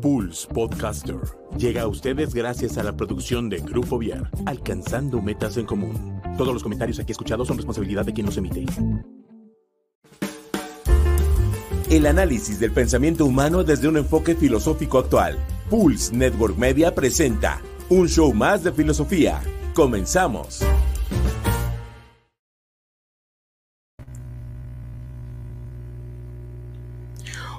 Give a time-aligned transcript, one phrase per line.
[0.00, 1.18] Pulse Podcaster.
[1.58, 6.22] Llega a ustedes gracias a la producción de Grupo Viar, alcanzando metas en común.
[6.38, 8.64] Todos los comentarios aquí escuchados son responsabilidad de quien los emite.
[11.90, 15.36] El análisis del pensamiento humano desde un enfoque filosófico actual.
[15.70, 19.42] Pulse Network Media presenta un show más de filosofía.
[19.74, 20.60] Comenzamos.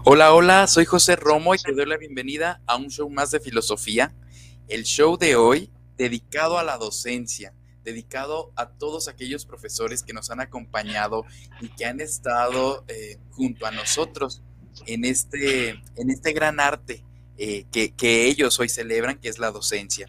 [0.05, 3.39] Hola, hola, soy José Romo y te doy la bienvenida a un show más de
[3.39, 4.15] filosofía.
[4.67, 10.31] El show de hoy dedicado a la docencia dedicado a todos aquellos profesores que nos
[10.31, 11.25] han acompañado
[11.61, 14.41] y que han estado eh, junto a nosotros
[14.85, 17.03] en este, en este gran arte
[17.39, 20.07] eh, que, ellos hoy celebran, que es la docencia.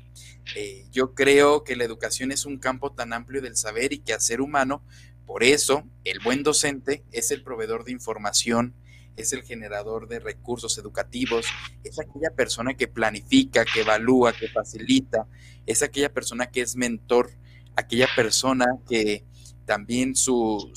[0.56, 4.12] Eh, yo creo que la educación es un campo tan amplio del saber y que
[4.12, 4.83] al ser humano,
[5.27, 8.75] por eso el buen docente es el proveedor de información,
[9.17, 11.47] es el generador de recursos educativos,
[11.84, 15.27] es aquella persona que planifica, que evalúa, que facilita,
[15.67, 17.31] es aquella persona que es mentor
[17.77, 19.25] aquella persona que
[19.64, 20.73] también su,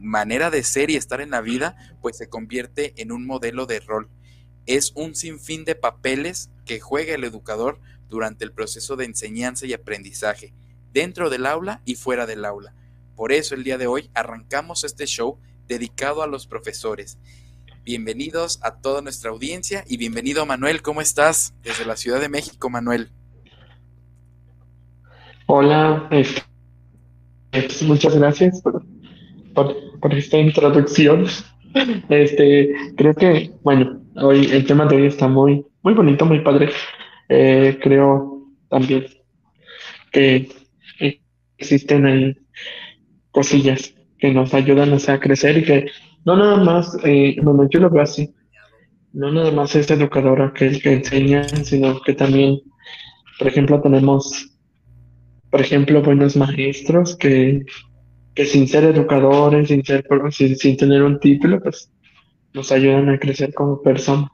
[0.00, 3.80] manera de ser y estar en la vida, pues se convierte en un modelo de
[3.80, 4.08] rol.
[4.68, 7.80] Es un sinfín de papeles que juega el educador
[8.10, 10.52] durante el proceso de enseñanza y aprendizaje,
[10.92, 12.74] dentro del aula y fuera del aula.
[13.16, 17.16] Por eso el día de hoy arrancamos este show dedicado a los profesores.
[17.82, 21.54] Bienvenidos a toda nuestra audiencia y bienvenido Manuel, ¿cómo estás?
[21.62, 23.08] Desde la Ciudad de México, Manuel.
[25.46, 26.10] Hola,
[27.86, 28.84] muchas gracias por,
[29.54, 31.26] por, esta introducción.
[32.10, 36.70] Este, creo que, bueno, hoy el tema de hoy está muy, muy bonito, muy padre.
[37.28, 39.06] Eh, creo también
[40.12, 40.48] que
[41.58, 42.36] existen ahí
[43.30, 45.86] cosillas que nos ayudan a crecer y que
[46.24, 48.34] no nada más, eh, bueno, yo lo veo así,
[49.12, 52.60] no nada más es educador aquel que enseña, sino que también,
[53.38, 54.48] por ejemplo, tenemos
[55.50, 57.64] por ejemplo, buenos maestros que,
[58.36, 60.04] sin ser educadores, sin, ser,
[60.56, 61.90] sin, tener un título, pues
[62.58, 64.30] nos ayudan a crecer como personas.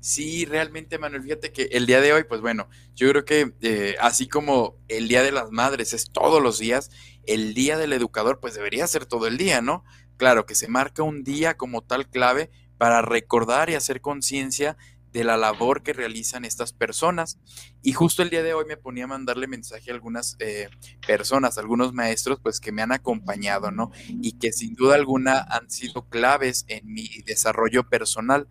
[0.00, 3.96] Sí, realmente, Manuel, fíjate que el día de hoy, pues bueno, yo creo que eh,
[4.00, 6.90] así como el Día de las Madres es todos los días,
[7.24, 9.82] el Día del Educador, pues debería ser todo el día, ¿no?
[10.18, 14.76] Claro, que se marca un día como tal clave para recordar y hacer conciencia
[15.12, 17.38] de la labor que realizan estas personas.
[17.82, 20.68] Y justo el día de hoy me ponía a mandarle mensaje a algunas eh,
[21.06, 23.90] personas, algunos maestros, pues que me han acompañado, ¿no?
[24.08, 28.48] Y que sin duda alguna han sido claves en mi desarrollo personal.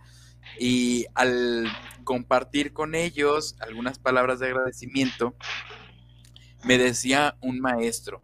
[0.59, 1.67] Y al
[2.03, 5.35] compartir con ellos algunas palabras de agradecimiento,
[6.63, 8.21] me decía un maestro,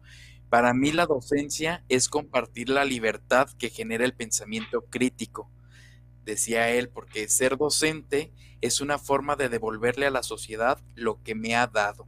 [0.49, 5.49] para mí la docencia es compartir la libertad que genera el pensamiento crítico
[6.27, 11.33] decía él, porque ser docente es una forma de devolverle a la sociedad lo que
[11.33, 12.07] me ha dado.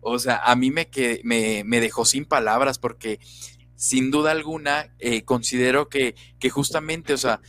[0.00, 3.20] O sea, a mí me, que, me, dejó sin palabras porque
[3.76, 7.40] sin duda alguna eh, considero que, que justamente, o sea,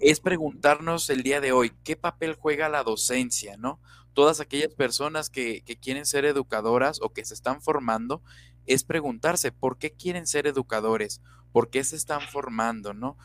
[0.00, 3.80] es preguntarnos el día de hoy, ¿qué papel juega la docencia, no?
[4.14, 8.22] Todas aquellas personas que, que, quieren ser educadoras o que se están formando,
[8.66, 11.20] es preguntarse, ¿por qué quieren ser educadores?
[11.52, 13.16] ¿Por qué se están formando, no?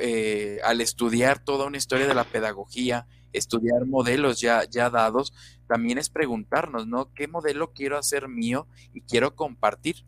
[0.00, 5.32] Eh, al estudiar toda una historia de la pedagogía, estudiar modelos ya, ya dados,
[5.68, 7.12] también es preguntarnos, ¿no?
[7.14, 10.04] ¿Qué modelo quiero hacer mío y quiero compartir?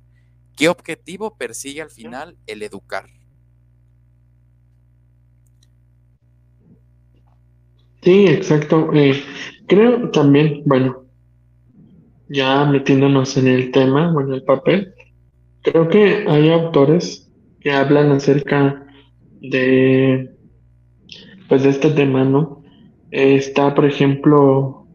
[0.56, 3.06] ¿Qué objetivo persigue al final el educar?
[8.02, 8.90] Sí, exacto.
[8.92, 9.22] Eh,
[9.66, 11.04] creo también, bueno,
[12.28, 14.94] ya metiéndonos en el tema, bueno, el papel,
[15.62, 17.28] creo que hay autores
[17.60, 18.87] que hablan acerca
[19.40, 20.30] de
[21.48, 22.62] pues de este tema, ¿no?
[23.10, 24.86] Está, por ejemplo,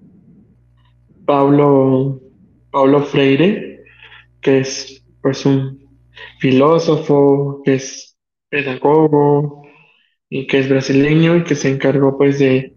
[1.26, 2.22] Pablo,
[2.72, 3.84] Pablo Freire,
[4.42, 5.80] que es pues un
[6.40, 8.18] filósofo, que es
[8.50, 9.64] pedagogo
[10.30, 12.76] y que es brasileño y que se encargó pues de,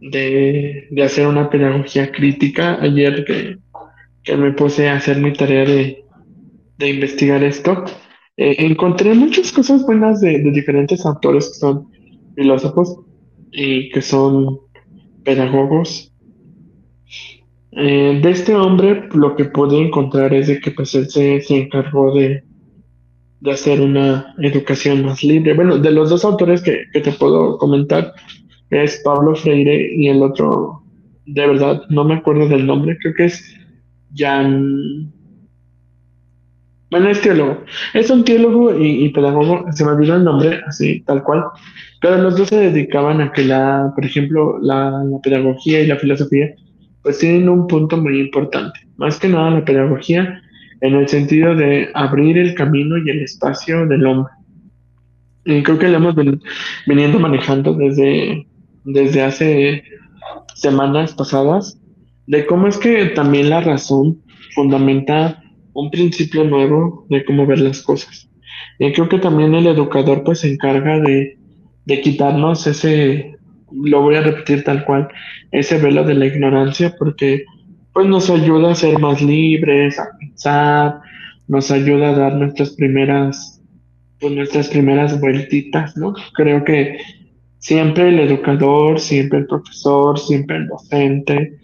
[0.00, 2.78] de, de hacer una pedagogía crítica.
[2.80, 3.58] Ayer que,
[4.24, 6.04] que me puse a hacer mi tarea de,
[6.78, 7.84] de investigar esto,
[8.36, 11.88] eh, encontré muchas cosas buenas de, diferentes autores que son
[12.34, 12.98] filósofos
[13.50, 14.58] y que son
[15.24, 16.12] pedagogos.
[17.72, 22.14] Eh, de este hombre lo que pude encontrar es de que pues él se, encargó
[22.14, 22.44] de,
[23.50, 25.54] hacer una educación más libre.
[25.54, 28.12] Bueno, de los dos autores que, te puedo comentar,
[28.68, 30.82] es Pablo Freire, y el otro,
[31.24, 33.56] de verdad, no me acuerdo del nombre, creo que es
[34.14, 35.15] Jan...
[36.90, 37.64] Bueno, es teólogo.
[37.94, 41.44] Es un teólogo y, pedagogo, se me olvidó el nombre, así, tal cual.
[42.00, 45.96] Pero los dos se dedicaban a que la, por ejemplo, la, la pedagogía y la
[45.96, 46.54] filosofía,
[47.02, 48.78] pues tienen un punto muy importante.
[48.96, 50.40] Más que nada la pedagogía
[50.80, 54.32] en el sentido de abrir el camino y el espacio del hombre.
[55.44, 56.14] Y creo que lo hemos
[56.86, 58.46] venido manejando desde,
[58.84, 59.84] desde hace
[60.54, 61.78] semanas pasadas,
[62.26, 64.20] de cómo es que también la razón
[64.54, 65.42] fundamenta
[65.76, 68.28] un principio nuevo de cómo ver las cosas.
[68.78, 71.38] Y creo que también el educador pues se encarga de,
[72.02, 73.36] quitarnos ese,
[73.70, 75.08] lo voy a repetir tal cual,
[75.52, 77.44] ese velo de la ignorancia, porque
[77.92, 81.00] pues nos ayuda a ser más libres, a pensar,
[81.46, 83.62] nos ayuda a dar nuestras primeras,
[84.18, 86.14] pues nuestras primeras vueltitas, ¿no?
[86.34, 86.98] Creo que
[87.58, 91.58] siempre el educador, siempre el profesor, siempre el docente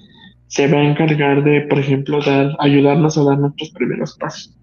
[0.52, 4.54] se va a encargar de, por ejemplo, dar, ayudarnos a dar nuestros primeros pasos.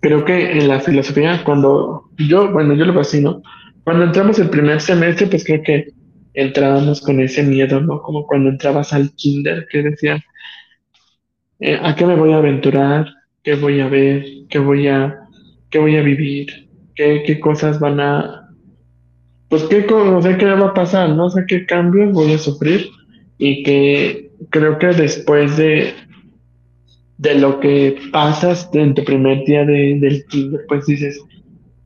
[0.00, 3.40] Creo que en la filosofía, cuando yo, bueno, yo lo veo así, ¿no?
[3.84, 5.92] Cuando entramos el primer semestre, pues creo que
[6.34, 8.02] entrábamos con ese miedo, ¿no?
[8.02, 10.20] Como cuando entrabas al kinder, que decías,
[11.60, 13.06] eh, ¿a qué me voy a aventurar?
[13.44, 14.24] ¿Qué voy a ver?
[14.50, 15.16] ¿Qué voy a,
[15.70, 16.68] qué voy a vivir?
[16.96, 18.48] ¿Qué, qué cosas van a...
[19.48, 22.88] Pues qué, no sé qué va a pasar, no sé qué cambios voy a sufrir
[23.38, 25.94] y que creo que después de,
[27.18, 31.20] de lo que pasas en tu primer día de, del kinder, pues dices,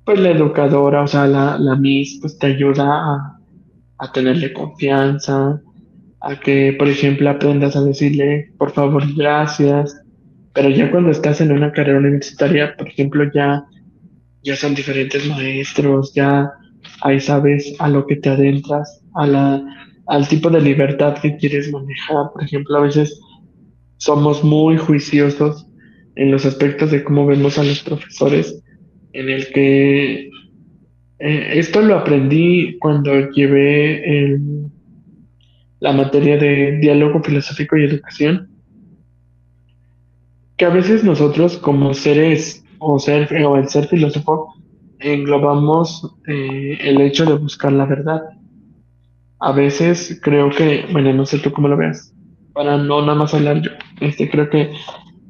[0.05, 3.39] pues la educadora, o sea, la, la Miss, pues te ayuda a,
[3.99, 5.61] a tenerle confianza,
[6.21, 9.97] a que, por ejemplo, aprendas a decirle, por favor, gracias.
[10.55, 13.65] Pero ya cuando estás en una carrera universitaria, por ejemplo, ya,
[14.43, 16.53] ya son diferentes maestros, ya
[17.03, 19.63] ahí sabes a lo que te adentras, a la,
[20.07, 22.33] al tipo de libertad que quieres manejar.
[22.33, 23.21] Por ejemplo, a veces
[23.97, 25.67] somos muy juiciosos
[26.17, 28.63] en los aspectos de cómo vemos a los profesores,
[29.13, 30.31] en el que
[31.19, 34.39] eh, esto lo aprendí cuando llevé
[35.81, 38.51] la materia de diálogo filosófico y educación,
[40.57, 44.55] que a veces nosotros como seres o, ser, o el ser filósofo
[44.99, 48.23] englobamos eh, el hecho de buscar la verdad.
[49.45, 52.15] A veces creo que, bueno, no sé tú cómo lo veas,
[52.53, 54.71] para no nada más hablar yo, este, creo que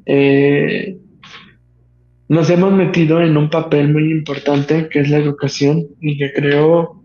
[0.05, 0.99] eh,
[2.29, 7.01] nos hemos metido en un papel muy importante que es la educación y que creo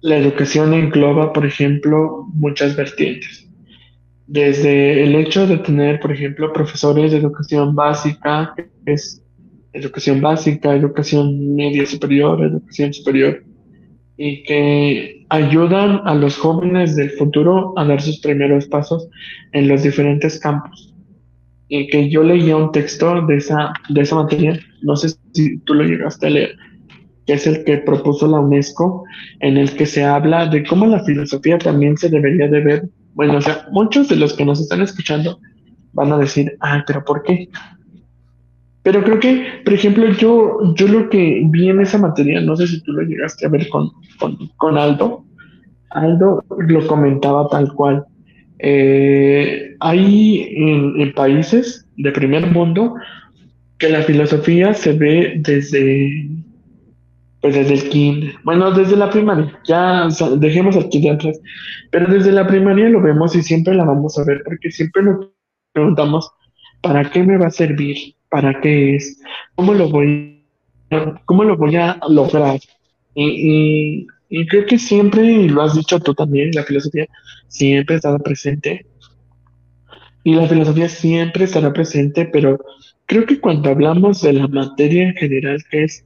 [0.00, 3.48] la educación engloba, por ejemplo, muchas vertientes.
[4.26, 9.24] Desde el hecho de tener, por ejemplo, profesores de educación básica, que es
[9.72, 13.44] educación básica, educación media superior, educación superior,
[14.16, 19.08] y que ayudan a los jóvenes del futuro a dar sus primeros pasos
[19.52, 20.94] en los diferentes campos.
[21.68, 25.74] Y que yo leía un texto de esa, de esa materia, no sé si tú
[25.74, 26.56] lo llegaste a leer,
[27.26, 29.04] que es el que propuso la UNESCO,
[29.40, 32.88] en el que se habla de cómo la filosofía también se debería de ver.
[33.14, 35.38] Bueno, o sea, muchos de los que nos están escuchando
[35.92, 37.48] van a decir, ah, pero ¿por qué?
[38.84, 42.68] Pero creo que, por ejemplo, yo, yo lo que vi en esa materia, no sé
[42.68, 43.90] si tú lo llegaste a ver con,
[44.56, 45.24] con, Aldo,
[45.90, 48.04] Aldo lo comentaba tal cual.
[48.60, 52.94] Eh, hay en países de primer mundo
[53.78, 56.28] que la filosofía se ve desde
[57.44, 61.38] pues desde el kinder, bueno, desde la primaria, ya dejemos el kinder atrás,
[61.90, 65.26] pero desde la primaria lo vemos y siempre la vamos a ver, porque siempre nos
[65.74, 66.30] preguntamos,
[66.80, 68.14] ¿para qué me va a servir?
[68.34, 69.22] ¿Para qué es?
[69.54, 70.44] ¿Cómo lo voy,
[71.24, 72.58] cómo lo voy a lograr?
[73.14, 77.06] Y, y, creo que siempre, y lo has dicho tú también, la filosofía
[77.46, 78.86] siempre estará presente.
[80.24, 82.58] Y la filosofía siempre estará presente, pero
[83.06, 86.04] creo que cuando hablamos de la materia en general, que es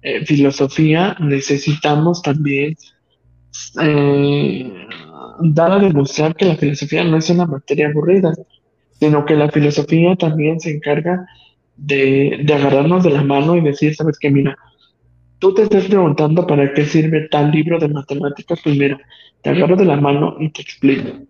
[0.00, 2.74] eh, filosofía, necesitamos también
[3.82, 4.72] eh,
[5.40, 8.32] dar a demostrar que la filosofía no es una materia aburrida,
[8.98, 11.26] sino que la filosofía también se encarga
[11.76, 14.56] de, de agarrarnos de la mano y decir, sabes que mira,
[15.38, 18.78] tú te estás preguntando para qué sirve tal libro de matemáticas, pues
[19.42, 21.26] te agarro de la mano y te explico.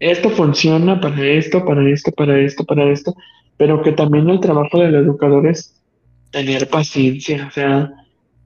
[0.00, 3.14] Esto funciona para esto, para esto, para esto, para esto,
[3.56, 5.82] pero que también el trabajo del educador es
[6.30, 7.90] tener paciencia, o sea,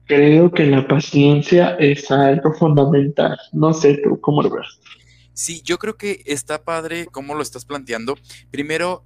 [0.05, 3.37] creo que la paciencia es algo fundamental.
[3.53, 4.79] No sé tú cómo lo ves.
[5.33, 8.15] Sí, yo creo que está padre cómo lo estás planteando.
[8.51, 9.03] Primero,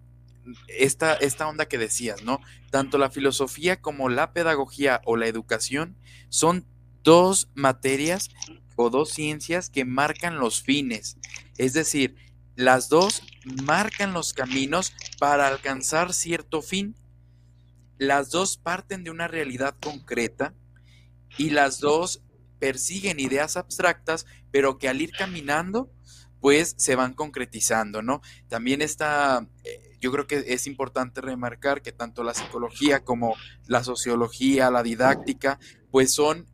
[0.68, 2.42] esta, esta onda que decías, ¿no?
[2.72, 5.96] Tanto la filosofía como la pedagogía o la educación
[6.30, 6.66] son
[7.04, 8.30] dos materias
[8.76, 11.18] o dos ciencias que marcan los fines.
[11.58, 12.16] Es decir,
[12.56, 13.24] las dos
[13.64, 16.96] marcan los caminos para alcanzar cierto fin.
[17.98, 20.54] Las dos parten de una realidad concreta
[21.38, 22.22] y las dos
[22.60, 25.92] persiguen ideas abstractas, pero que al ir caminando,
[26.40, 28.22] pues se van concretizando, ¿no?
[28.48, 33.34] También está, eh, yo creo que es importante remarcar que tanto la psicología como
[33.66, 35.58] la sociología, la didáctica,
[35.90, 36.46] pues son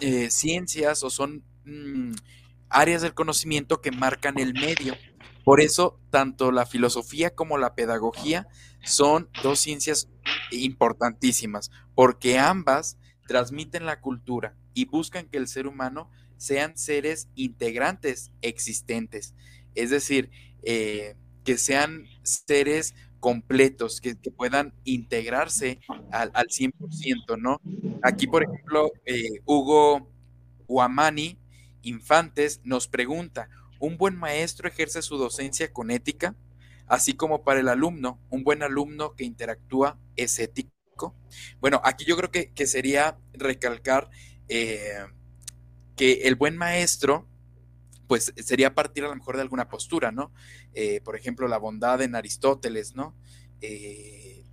[0.00, 2.12] eh, ciencias o son mm,
[2.68, 4.94] áreas del conocimiento que marcan el medio.
[5.42, 8.46] Por eso, tanto la filosofía como la pedagogía
[8.84, 10.08] son dos ciencias
[10.52, 18.30] importantísimas, porque ambas transmiten la cultura y buscan que el ser humano sean seres integrantes
[18.40, 19.34] existentes,
[19.74, 20.30] es decir,
[20.62, 21.16] eh,
[21.50, 25.80] que sean seres completos, que, puedan integrarse
[26.12, 27.60] al, al, 100%, ¿no?
[28.04, 30.08] Aquí, por ejemplo, eh, Hugo
[30.68, 31.40] Guamani
[31.82, 33.48] Infantes nos pregunta,
[33.80, 36.36] ¿un buen maestro ejerce su docencia con ética?
[36.86, 41.16] Así como para el alumno, un buen alumno que interactúa es ético.
[41.58, 44.08] Bueno, aquí yo creo que, sería recalcar
[44.48, 45.04] eh,
[45.96, 47.26] que el buen maestro,
[48.10, 50.32] pues sería partir a lo mejor de alguna postura, ¿no?
[50.74, 53.14] Eh, por ejemplo, la bondad en Aristóteles, ¿no?
[53.60, 54.44] Eh,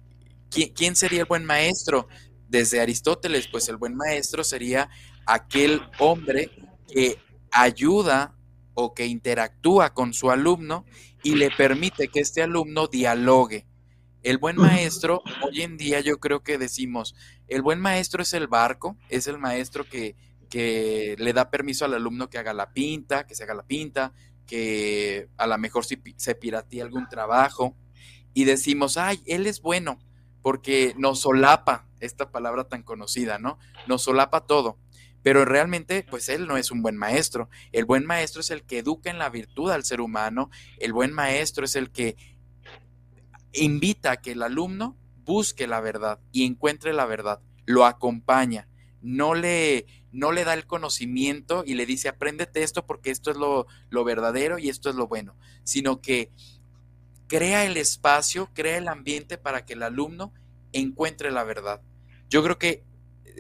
[0.52, 2.08] ¿quién, sería el buen maestro?
[2.48, 4.92] Desde Aristóteles, pues el buen maestro sería
[5.26, 6.52] aquel hombre
[6.88, 7.18] que
[7.52, 8.36] ayuda
[8.76, 10.86] o que interactúa con su alumno
[11.24, 13.66] y le permite que este alumno dialogue.
[14.22, 17.16] El buen maestro, hoy en día yo creo que decimos,
[17.48, 20.16] el buen maestro es el barco, es el maestro que,
[20.50, 24.14] que le da permiso al alumno que haga la pinta, que se haga la pinta,
[24.46, 27.76] que a lo mejor se, se piratee algún trabajo
[28.34, 30.00] y decimos, ay, él es bueno,
[30.42, 33.58] porque nos solapa esta palabra tan conocida, ¿no?
[33.88, 34.78] Nos solapa todo.
[35.24, 37.50] Pero realmente, pues él no es un buen maestro.
[37.72, 40.50] El buen maestro es el que educa en la virtud al ser humano.
[40.78, 42.16] El buen maestro es el que
[43.54, 47.42] invita a que el alumno busque la verdad y encuentre la verdad.
[47.66, 48.70] Lo acompaña.
[49.02, 53.38] No le, no le da el conocimiento y le dice, apréndete esto porque esto es
[53.38, 56.32] lo, lo verdadero y esto es lo bueno, sino que
[57.28, 60.34] crea el espacio, crea el ambiente para que el alumno
[60.72, 61.82] encuentre la verdad.
[62.30, 62.84] Yo creo que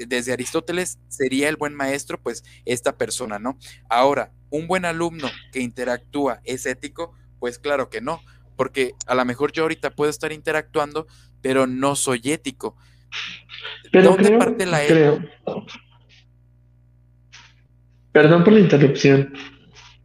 [0.06, 3.58] desde Aristóteles sería el buen maestro, pues esta persona, ¿no?
[3.90, 8.22] Ahora, un buen alumno que interactúa es ético, pues claro que no,
[8.56, 11.08] porque a lo mejor yo ahorita puedo estar interactuando,
[11.42, 12.76] pero no soy ético.
[13.92, 15.20] Pero ¿Dónde parte la creo.
[18.18, 19.32] Perdón por la interrupción,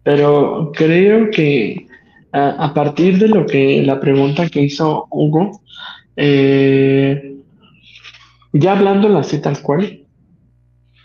[0.02, 1.86] pero creo que
[2.30, 5.62] a, partir de lo que la pregunta que hizo Hugo,
[6.16, 7.36] eh,
[8.52, 10.02] ya hablando así tal cual,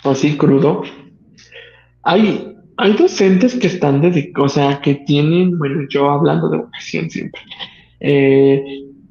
[0.04, 0.84] así crudo,
[2.04, 7.10] hay, hay docentes que están dedicados, o sea, que tienen, bueno, yo hablando de vocación
[7.10, 7.42] siempre,
[8.02, 8.62] eh,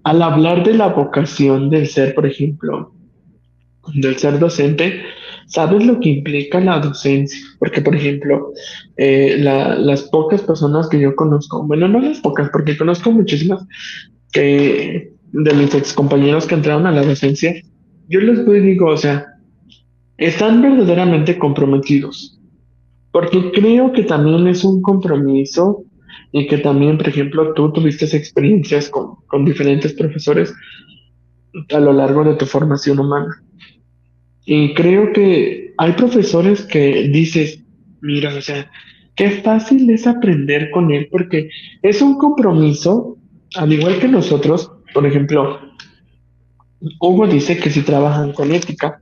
[0.05, 2.93] al hablar de la vocación del ser, por ejemplo,
[3.95, 5.03] del ser docente,
[5.47, 7.39] ¿sabes lo que implica la docencia?
[7.59, 8.53] Porque, por ejemplo,
[8.97, 13.65] eh, las pocas personas que yo conozco, bueno, no las pocas, porque conozco muchísimas
[14.33, 17.55] que de mis ex compañeros que entraron a la docencia,
[18.09, 19.27] yo les digo, o sea,
[20.17, 22.41] están verdaderamente comprometidos,
[23.13, 25.85] porque creo que también es un compromiso
[26.33, 30.53] y que también, por ejemplo, tú tuviste experiencias con, con diferentes profesores
[31.75, 33.43] a lo largo de tu formación humana.
[34.47, 37.61] Y creo que hay profesores que dices,
[38.01, 38.71] mira, o sea,
[39.17, 41.51] qué fácil es aprender con él porque
[41.83, 43.19] es un compromiso,
[43.57, 45.59] al igual que nosotros, por ejemplo,
[47.01, 49.01] Hugo dice que si trabajan con ética.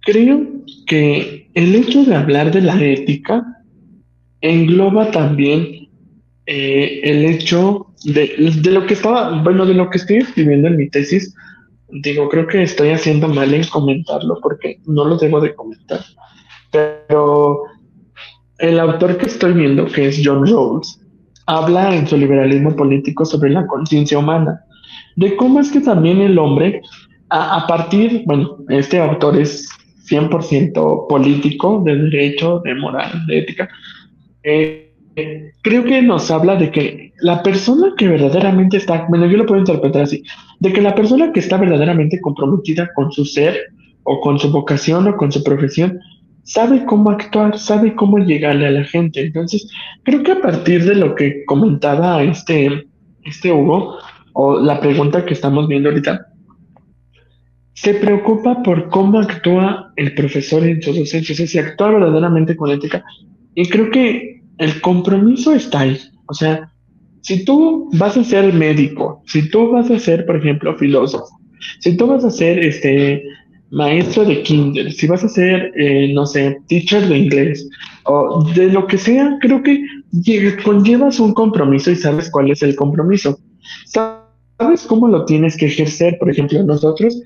[0.00, 0.46] Creo
[0.86, 3.44] que el hecho de hablar de la ética
[4.40, 5.88] engloba también
[6.46, 10.76] eh, el hecho de, de, lo que estaba, bueno, de lo que estoy escribiendo en
[10.76, 11.34] mi tesis.
[12.02, 16.00] Digo, creo que estoy haciendo mal en comentarlo porque no lo debo de comentar.
[16.70, 17.62] Pero
[18.58, 21.00] el autor que estoy viendo, que es John Rawls,
[21.46, 24.60] habla en su liberalismo político sobre la conciencia humana
[25.16, 26.82] de cómo es que también el hombre,
[27.30, 29.68] a, partir, bueno, este autor es
[30.10, 33.68] 100% político, de derecho, de moral, de ética,
[34.42, 34.83] eh,
[35.62, 39.60] creo que nos habla de que la persona que verdaderamente está, bueno, yo lo puedo
[39.60, 40.22] interpretar así,
[40.60, 43.56] de que la persona que está verdaderamente comprometida con su ser
[44.02, 46.00] o con su vocación o con su profesión,
[46.42, 49.22] sabe cómo actuar, sabe cómo llegarle a la gente.
[49.22, 49.70] Entonces,
[50.02, 52.86] creo que a partir de lo que comentaba este,
[53.24, 53.98] este Hugo,
[54.34, 56.26] o la pregunta que estamos viendo ahorita,
[57.72, 62.56] se preocupa por cómo actúa el profesor en su docencia, o sea, si actúa verdaderamente
[62.56, 63.04] con ética,
[63.54, 65.98] Y creo que el compromiso está ahí.
[66.26, 66.70] O sea,
[67.22, 71.28] si tú vas a ser médico, si tú vas a ser, por ejemplo, filósofo,
[71.80, 73.22] si tú vas a ser este
[73.70, 77.68] maestro de kinder, si vas a ser, eh, no sé, teacher de inglés
[78.04, 79.82] o de lo que sea, creo que
[80.62, 83.38] conllevas un compromiso y sabes cuál es el compromiso.
[83.86, 86.18] ¿Sabes cómo lo tienes que ejercer?
[86.18, 87.20] Por ejemplo, nosotros,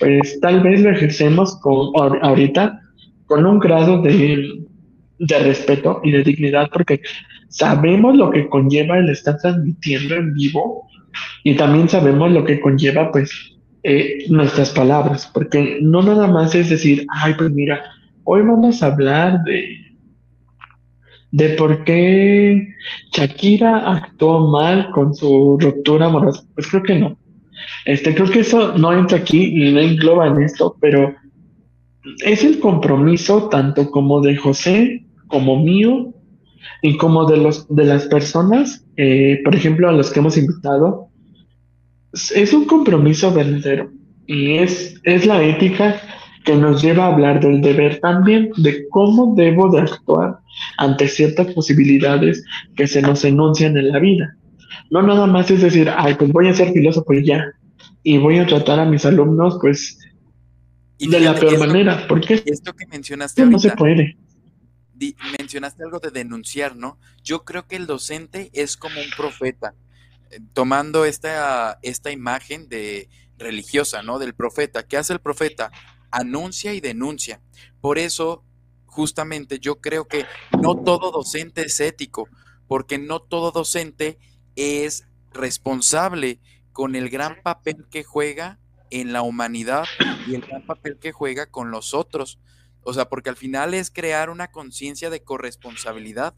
[0.00, 2.80] pues tal vez lo ejercemos con, ahorita
[3.26, 4.64] con un grado de,
[5.18, 7.00] de respeto y de dignidad porque
[7.48, 10.88] sabemos lo que conlleva el estar transmitiendo en vivo
[11.44, 13.54] y también sabemos lo que conlleva pues
[13.86, 17.82] eh, nuestras palabras, porque no nada más es decir, ay, pues mira,
[18.24, 19.76] hoy vamos a hablar de,
[21.30, 22.68] de por qué
[23.12, 26.44] Shakira actuó mal con su ruptura amorosa.
[26.54, 27.18] Pues creo que no.
[27.84, 31.14] Este, creo que eso no entra aquí y no engloba en esto, pero
[32.24, 36.14] es el compromiso tanto como de José, como mío,
[36.82, 41.08] y como de los de las personas, eh, por ejemplo, a los que hemos invitado,
[42.12, 43.90] es un compromiso verdadero
[44.26, 46.00] y es, es la ética
[46.44, 50.38] que nos lleva a hablar del deber también, de cómo debo de actuar
[50.76, 52.44] ante ciertas posibilidades
[52.76, 54.36] que se nos enuncian en la vida.
[54.90, 57.44] No nada más es decir, ay, pues voy a ser filósofo y ya,
[58.02, 59.98] y voy a tratar a mis alumnos pues
[61.08, 64.16] de la peor manera, porque esto que mencionaste no se puede.
[65.38, 66.98] mencionaste algo de denunciar, ¿no?
[67.22, 69.74] Yo creo que el docente es como un profeta
[70.52, 73.08] tomando esta, esta imagen de
[73.38, 74.18] religiosa, ¿no?
[74.18, 74.86] Del profeta.
[74.86, 75.70] ¿Qué hace el profeta?
[76.10, 77.40] Anuncia y denuncia.
[77.80, 78.44] Por eso,
[78.86, 80.26] justamente, yo creo que
[80.60, 82.28] no todo docente es ético,
[82.66, 84.18] porque no todo docente
[84.56, 86.40] es responsable
[86.72, 88.58] con el gran papel que juega
[88.94, 89.86] en la humanidad
[90.28, 92.38] y el papel que juega con los otros.
[92.82, 96.34] O sea, porque al final es crear una conciencia de corresponsabilidad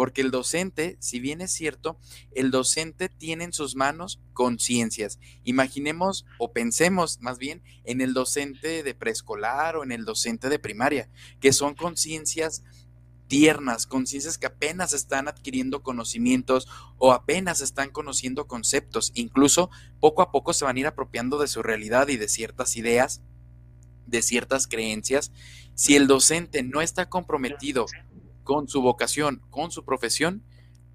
[0.00, 1.98] porque el docente, si bien es cierto,
[2.34, 5.18] el docente tiene en sus manos conciencias.
[5.44, 10.58] Imaginemos o pensemos más bien en el docente de preescolar o en el docente de
[10.58, 12.64] primaria, que son conciencias
[13.30, 16.66] tiernas, conciencias que apenas están adquiriendo conocimientos
[16.98, 21.46] o apenas están conociendo conceptos, incluso poco a poco se van a ir apropiando de
[21.46, 23.22] su realidad y de ciertas ideas,
[24.08, 25.30] de ciertas creencias.
[25.74, 27.86] Si el docente no está comprometido
[28.42, 30.42] con su vocación, con su profesión,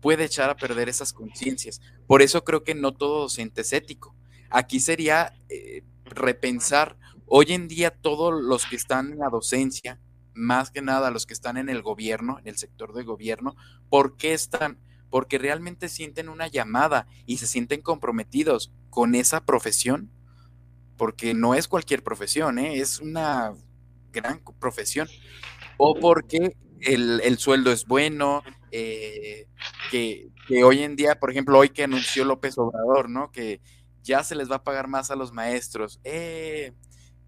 [0.01, 1.79] puede echar a perder esas conciencias.
[2.05, 4.13] Por eso creo que no todo docente es ético.
[4.49, 10.01] Aquí sería eh, repensar hoy en día todos los que están en la docencia,
[10.35, 13.55] más que nada los que están en el gobierno, en el sector de gobierno,
[13.89, 14.77] ¿por qué están?
[15.09, 20.11] Porque realmente sienten una llamada y se sienten comprometidos con esa profesión,
[20.97, 22.79] porque no es cualquier profesión, ¿eh?
[22.79, 23.53] es una
[24.11, 25.07] gran profesión,
[25.77, 29.47] o porque el, sueldo es bueno, eh,
[29.91, 30.29] que,
[30.63, 33.31] hoy en día, por ejemplo, hoy que anunció López Obrador, ¿no?
[33.31, 33.61] Que
[34.03, 35.99] ya se les va a pagar más a los maestros.
[36.03, 36.73] Eh,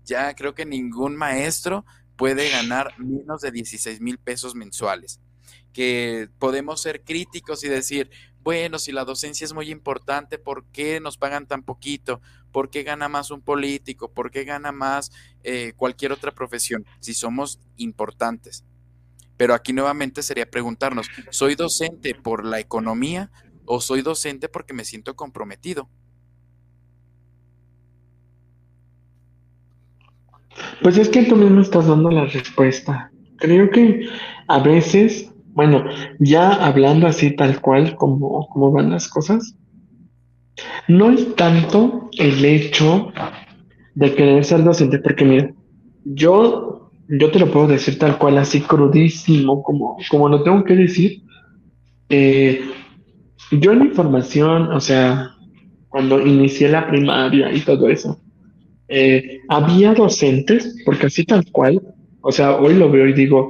[0.03, 1.85] ya creo que ningún maestro
[2.17, 5.19] puede ganar menos de 16 mil pesos mensuales.
[5.71, 8.09] Que podemos ser críticos y decir,
[8.43, 12.21] bueno, si la docencia es muy importante, ¿por qué nos pagan tan poquito?
[12.51, 14.11] ¿Por qué gana más un político?
[14.11, 15.11] ¿Por qué gana más
[15.43, 16.85] eh, cualquier otra profesión?
[16.99, 18.63] Si somos importantes.
[19.37, 23.31] Pero aquí nuevamente sería preguntarnos, ¿soy docente por la economía
[23.65, 25.89] o soy docente porque me siento comprometido?
[30.81, 33.11] Pues es que tú mismo estás dando la respuesta.
[33.37, 34.07] Creo que
[34.47, 35.83] a veces, bueno,
[36.19, 39.55] ya hablando así tal cual como, como van las cosas,
[40.87, 43.11] no es tanto el hecho
[43.95, 45.53] de querer ser docente, porque mira,
[46.03, 46.77] yo
[47.09, 51.21] yo te lo puedo decir tal cual, así crudísimo, como, como lo tengo que decir.
[52.09, 52.61] Eh,
[53.51, 55.31] yo en mi formación, o sea,
[55.87, 58.19] cuando inicié la primaria y todo eso,
[58.89, 61.81] eh, había docentes, porque así tal cual,
[62.21, 63.49] o sea, hoy lo veo y digo,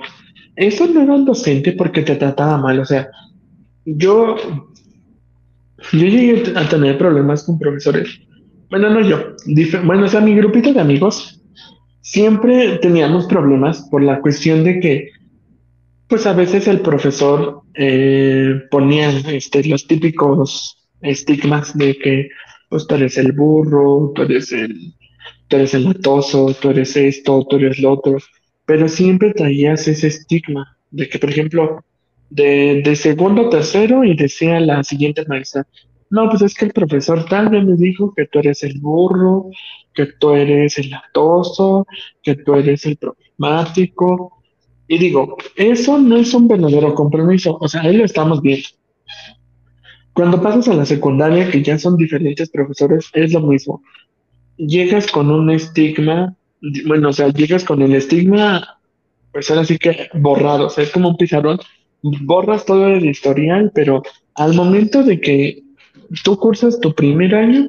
[0.56, 3.10] eso no era un docente porque te trataba mal, o sea,
[3.86, 4.36] yo,
[5.93, 8.19] yo llegué a tener problemas con profesores.
[8.69, 9.36] Bueno, no yo,
[9.86, 11.41] bueno, o sea, mi grupito de amigos
[12.02, 15.10] siempre teníamos problemas por la cuestión de que,
[16.08, 22.30] pues a veces el profesor eh, ponía este, los típicos estigmas de que,
[22.69, 24.93] pues tú eres el burro, tú eres el,
[25.48, 28.18] tú eres el latoso, tú eres esto, tú eres lo otro,
[28.66, 31.84] pero siempre traías ese estigma de que, por ejemplo,
[32.30, 35.66] de, de segundo, tercero y decía la siguiente maestra,
[36.10, 39.50] no, pues es que el profesor tal vez me dijo que tú eres el burro,
[39.94, 41.86] que tú eres el latoso,
[42.24, 44.42] que tú eres el problemático.
[44.88, 48.68] Y digo, eso no es un verdadero compromiso, o sea, ahí lo estamos viendo.
[50.13, 53.84] Cuando pasas a la secundaria, que ya son diferentes profesores, es lo mismo.
[54.58, 56.36] Llegas con un estigma,
[56.86, 58.80] bueno, o sea, llegas con el estigma,
[59.32, 61.60] pues ahora sí que borrado, o sea, es como un pizarrón,
[62.02, 64.04] borras todo el historial, pero
[64.36, 65.63] al momento de que
[66.24, 67.67] tú cursas tu primer año,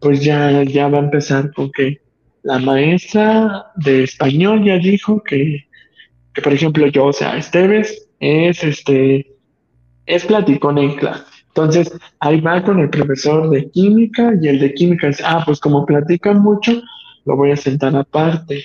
[0.00, 2.00] pues ya, ya va a empezar con que
[2.42, 5.66] la maestra de español ya dijo que
[6.34, 9.36] que por ejemplo yo, o sea, Esteves es este,
[10.04, 11.24] es platicón en clase.
[11.56, 15.60] Entonces, ahí va con el profesor de química y el de química dice, ah, pues
[15.60, 16.82] como platican mucho,
[17.24, 18.64] lo voy a sentar aparte.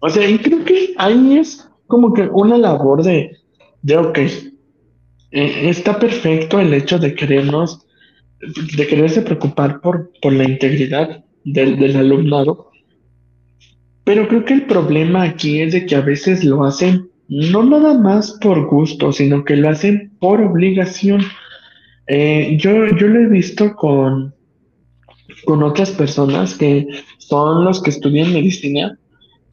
[0.00, 3.38] O sea, y creo que ahí es como que una labor de,
[3.80, 4.50] de ok, eh,
[5.30, 7.86] está perfecto el hecho de querernos,
[8.76, 12.70] de quererse preocupar por, por la integridad del, del alumnado,
[14.04, 17.94] pero creo que el problema aquí es de que a veces lo hacen no nada
[17.94, 21.22] más por gusto, sino que lo hacen por obligación.
[22.12, 24.34] Eh, yo, yo lo he visto con,
[25.44, 26.84] con otras personas que
[27.18, 28.98] son los que estudian medicina.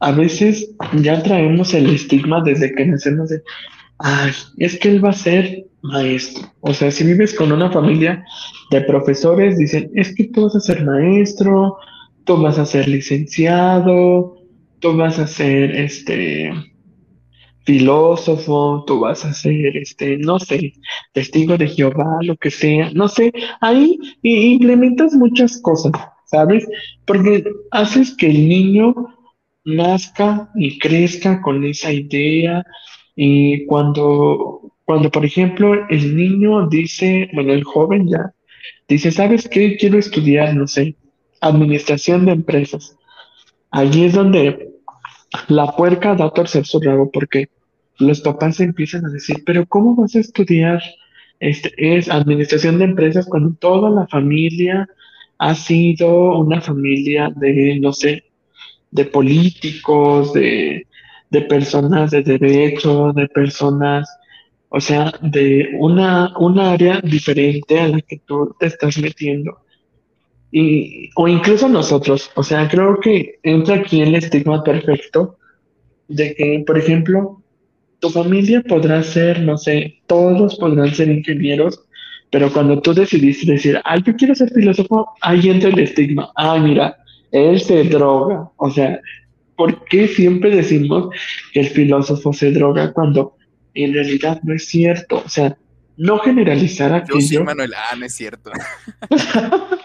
[0.00, 0.68] A veces
[1.00, 3.42] ya traemos el estigma desde que nacemos de,
[3.98, 6.52] ay, es que él va a ser maestro.
[6.58, 8.24] O sea, si vives con una familia
[8.72, 11.76] de profesores, dicen, es que tú vas a ser maestro,
[12.24, 14.36] tú vas a ser licenciado,
[14.80, 16.50] tú vas a ser este
[17.64, 20.72] filósofo, tú vas a ser este, no sé,
[21.12, 25.92] testigo de Jehová, lo que sea, no sé, ahí implementas muchas cosas,
[26.26, 26.66] ¿sabes?
[27.04, 28.94] Porque haces que el niño
[29.64, 32.64] nazca y crezca con esa idea
[33.14, 38.32] y cuando cuando por ejemplo el niño dice, bueno, el joven ya
[38.88, 39.76] dice, ¿sabes qué?
[39.76, 40.96] Quiero estudiar, no sé,
[41.40, 42.96] administración de empresas.
[43.70, 44.70] Allí es donde
[45.48, 47.48] la puerca da a torcer su rabo porque
[47.98, 50.82] los papás empiezan a decir, pero ¿cómo vas a estudiar?
[51.40, 54.88] Este, es administración de empresas cuando toda la familia
[55.38, 58.24] ha sido una familia de, no sé,
[58.90, 60.86] de políticos, de,
[61.30, 64.08] de personas de derecho, de personas,
[64.68, 69.58] o sea, de una, una área diferente a la que tú te estás metiendo.
[70.50, 75.36] Y, o incluso nosotros, o sea, creo que entra aquí el estigma perfecto
[76.08, 77.42] de que, por ejemplo,
[78.00, 81.84] tu familia podrá ser, no sé, todos podrán ser ingenieros,
[82.30, 86.60] pero cuando tú decidiste decir, ay, yo quiero ser filósofo, ahí entra el estigma, ay,
[86.60, 86.96] mira,
[87.30, 89.00] él se droga, o sea,
[89.56, 91.08] ¿por qué siempre decimos
[91.52, 93.36] que el filósofo se droga cuando
[93.74, 95.22] en realidad no es cierto?
[95.24, 95.56] O sea,
[95.96, 97.18] no generalizar aquello.
[97.18, 98.50] Yo sí, Manuel, ah, no es cierto.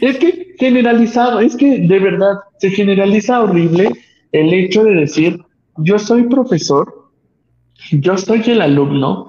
[0.00, 3.90] Es que generalizado, es que de verdad se generaliza horrible
[4.32, 5.40] el hecho de decir,
[5.78, 7.10] yo soy profesor,
[7.92, 9.28] yo soy el alumno,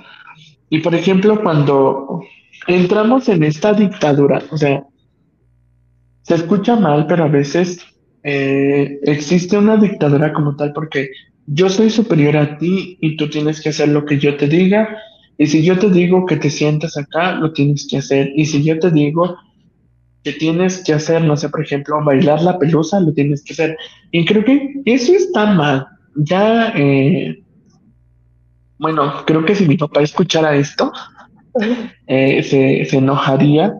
[0.70, 2.24] y por ejemplo, cuando
[2.66, 4.86] entramos en esta dictadura, o sea,
[6.22, 7.86] se escucha mal, pero a veces
[8.24, 11.10] eh, existe una dictadura como tal porque
[11.48, 14.98] yo soy superior a ti y tú tienes que hacer lo que yo te diga.
[15.38, 18.32] Y si yo te digo que te sientas acá, lo tienes que hacer.
[18.36, 19.36] Y si yo te digo
[20.24, 23.78] que tienes que hacer, no sé, por ejemplo, bailar la pelusa, lo tienes que hacer.
[24.12, 25.88] Y creo que eso está mal.
[26.16, 27.44] Ya, eh,
[28.78, 30.92] bueno, creo que si mi papá escuchara esto,
[32.08, 33.74] eh, se, se enojaría,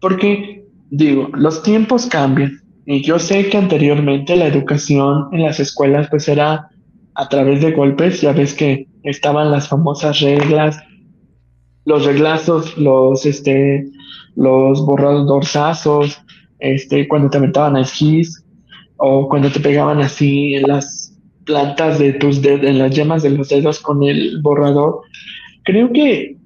[0.00, 2.60] porque digo, los tiempos cambian.
[2.84, 6.68] Y yo sé que anteriormente la educación en las escuelas pues era
[7.14, 10.78] a través de golpes, ya ves que estaban las famosas reglas,
[11.84, 13.86] los reglazos, los este
[14.34, 16.20] los borrados dorsazos,
[16.58, 18.44] este, cuando te aventaban a esquís
[18.96, 23.30] o cuando te pegaban así en las plantas de tus dedos, en las yemas de
[23.30, 25.00] los dedos con el borrador.
[25.64, 26.36] Creo que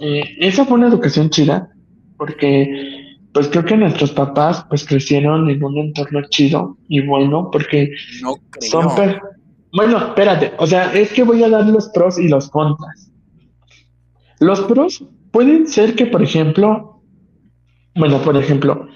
[0.00, 1.70] eh, esa fue una educación chida,
[2.16, 7.90] porque pues creo que nuestros papás pues crecieron en un entorno chido y bueno, porque
[8.22, 8.88] no son...
[9.72, 13.09] Bueno, espérate, o sea, es que voy a dar los pros y los contras.
[14.40, 17.02] Los pros pueden ser que, por ejemplo,
[17.94, 18.88] bueno, por ejemplo,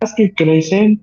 [0.00, 1.00] las que crecen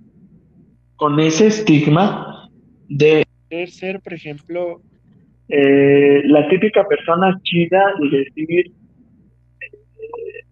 [0.96, 2.50] con ese estigma
[2.90, 3.24] de
[3.68, 4.82] ser, por ejemplo,
[5.48, 8.72] eh, la típica persona chida y decir,
[9.60, 10.46] eh,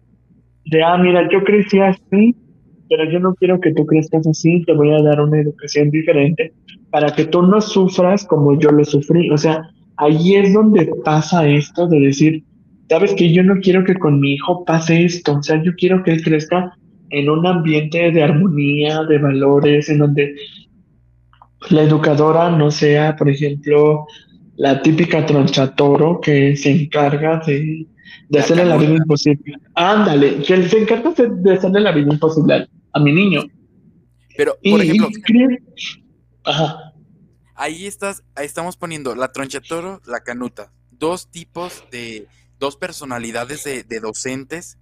[0.66, 2.36] de, ah, mira, yo crecí así,
[2.88, 6.52] pero yo no quiero que tú crezcas así, te voy a dar una educación diferente
[6.90, 9.30] para que tú no sufras como yo lo sufrí.
[9.30, 9.62] O sea,
[10.00, 12.44] ahí es donde pasa esto de decir,
[12.88, 16.02] sabes que yo no quiero que con mi hijo pase esto, o sea, yo quiero
[16.02, 16.74] que él crezca
[17.10, 20.34] en un ambiente de armonía, de valores, en donde
[21.68, 24.06] la educadora no sea, por ejemplo,
[24.56, 27.86] la típica tronchatoro que se encarga de,
[28.28, 29.54] de hacerle la vida imposible.
[29.74, 33.42] Ándale, que se encarga de, hacerle la vida imposible a, mi niño.
[34.36, 35.58] Pero, Y, por ejemplo, y
[36.44, 36.89] ajá,
[37.60, 40.72] ahí estás, ahí estamos poniendo la tronchatoro, la canuta.
[40.90, 42.26] Dos tipos de,
[42.58, 44.78] dos personalidades de, docentes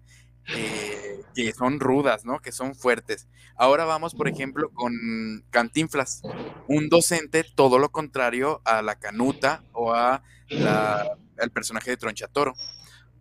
[0.55, 2.39] eh, que son rudas, ¿no?
[2.39, 3.27] Que son fuertes.
[3.57, 6.23] Ahora vamos, por ejemplo, con Cantinflas,
[6.69, 12.55] un docente todo lo contrario a la canuta o a la, al personaje de Tronchatoro.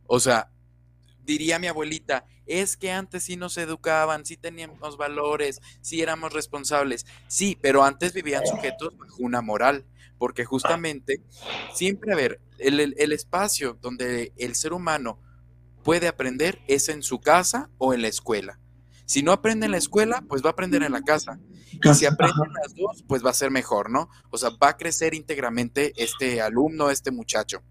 [0.05, 0.51] O sea,
[1.27, 7.05] diría mi abuelita, es que antes sí nos educaban, sí teníamos valores, sí éramos responsables.
[7.27, 9.85] Sí, pero antes vivían sujetos bajo una moral,
[10.17, 11.21] porque justamente
[11.75, 15.19] siempre, a ver, el, el- el espacio donde el ser humano
[15.83, 18.59] puede aprender es en su casa o en la escuela.
[19.05, 21.39] Si no aprende en la escuela, pues va a aprender en la casa.
[21.83, 24.09] Y si aprende en las dos, pues va a ser mejor, ¿no?
[24.31, 27.63] O sea, va a crecer íntegramente este alumno, este muchacho.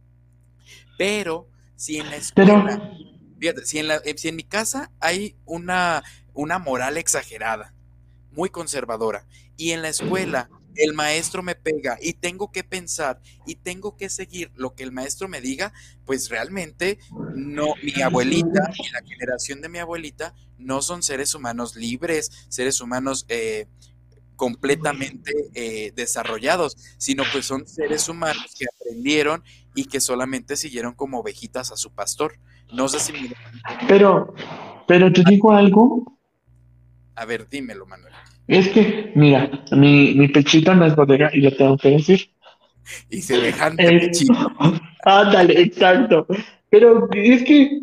[0.99, 2.93] Pero si en la Pero, escuela
[3.39, 6.03] Fíjate, si en, la- eh, si en mi casa hay una,
[6.35, 7.75] una moral exagerada,
[8.33, 13.57] muy conservadora, y en la escuela el maestro me pega y tengo que pensar y
[13.57, 15.73] tengo que seguir lo que el maestro me diga,
[16.05, 16.99] pues realmente
[17.33, 22.81] no, mi abuelita y la generación de mi abuelita no son seres humanos libres, seres
[22.83, 23.67] humanos eh,
[24.37, 29.43] completamente eh, desarrollados, sino pues son seres humanos que aprendieron
[29.75, 32.39] y que solamente siguieron como ovejitas a su pastor.
[32.73, 33.31] No sé si me...
[33.89, 34.35] pero,
[34.87, 36.19] pero te digo algo,
[37.15, 38.13] A ver, dímelo, Manuel.
[38.49, 42.31] es que, mira, mi, mi pechito no es bodega y lo tengo que decir.
[43.11, 44.35] Y semejante Eh, pechito.
[45.05, 46.27] ándale, exacto.
[46.71, 47.81] Pero es que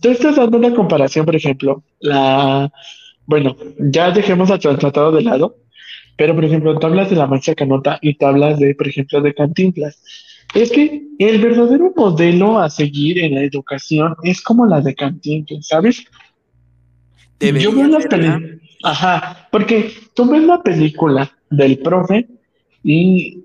[0.00, 2.70] tú estás dando una comparación, por ejemplo, la,
[3.26, 5.56] bueno, ya dejemos a tratado de lado,
[6.16, 9.20] pero por ejemplo, tú hablas de la maestra Canota y tú hablas de, por ejemplo,
[9.20, 10.00] de Cantinflas.
[10.54, 15.66] Es que el verdadero modelo a seguir en la educación es como la de Cantinflas,
[15.66, 16.04] ¿sabes?
[17.40, 22.28] Yo veo Debería las películas, ajá, porque tú ves la película del profe
[22.84, 23.44] y,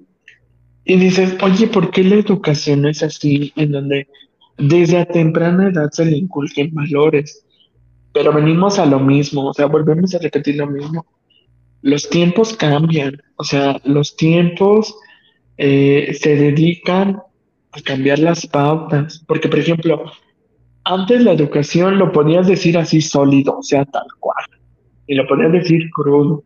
[0.86, 3.54] y dices, oye, ¿por qué la educación es así?
[3.56, 4.08] En donde
[4.58, 7.44] desde a temprana edad se le inculquen valores,
[8.12, 11.06] pero venimos a lo mismo, o sea, volvemos a repetir lo mismo.
[11.82, 14.96] Los tiempos cambian, o sea, los tiempos
[15.58, 17.18] eh, se dedican
[17.72, 20.04] a cambiar las pautas, porque por ejemplo,
[20.86, 24.46] antes la educación lo podías decir así sólido, o sea, tal cual,
[25.08, 26.44] y lo podías decir crudo.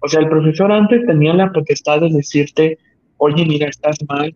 [0.00, 2.78] O sea, el profesor antes tenía la potestad de decirte,
[3.18, 4.34] oye, mira, estás mal.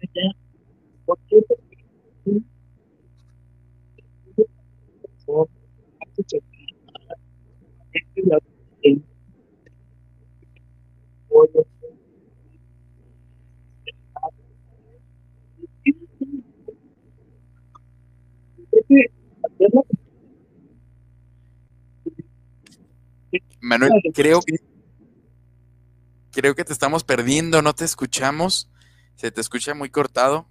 [0.00, 0.20] ¿Por qué?
[1.04, 1.42] Porque
[5.26, 5.48] tú,
[6.06, 6.42] antes de-
[7.92, 8.38] este la-
[8.82, 9.02] el-
[23.60, 24.56] Manuel, creo que
[26.32, 28.70] creo que te estamos perdiendo, no te escuchamos.
[29.16, 30.46] Se te escucha muy cortado.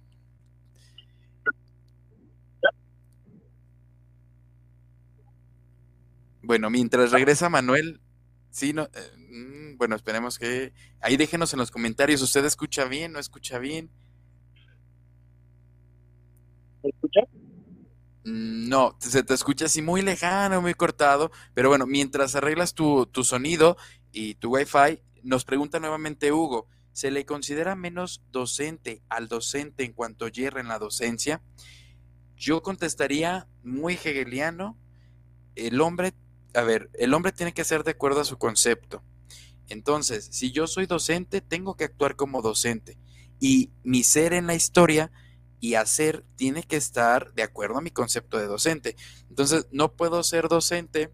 [6.42, 8.00] Bueno, mientras regresa Manuel,
[8.50, 13.12] sí, no, eh, mm, bueno, esperemos que ahí déjenos en los comentarios, ¿usted escucha bien,
[13.12, 13.90] no escucha bien?
[16.82, 17.39] ¿Me escuchas?
[18.24, 23.06] Mm, No, se te escucha así muy lejano, muy cortado, pero bueno, mientras arreglas tu,
[23.06, 23.76] tu sonido
[24.12, 29.92] y tu wifi, nos pregunta nuevamente Hugo, ¿se le considera menos docente al docente en
[29.92, 31.42] cuanto hierra en la docencia?
[32.36, 34.78] Yo contestaría muy hegeliano,
[35.56, 36.14] el hombre,
[36.54, 39.02] a ver, el hombre tiene que ser de acuerdo a su concepto.
[39.68, 42.98] Entonces, si yo soy docente, tengo que actuar como docente.
[43.40, 45.12] Y mi ser en la historia
[45.60, 48.96] y hacer tiene que estar de acuerdo a mi concepto de docente.
[49.28, 51.12] Entonces, no puedo ser docente,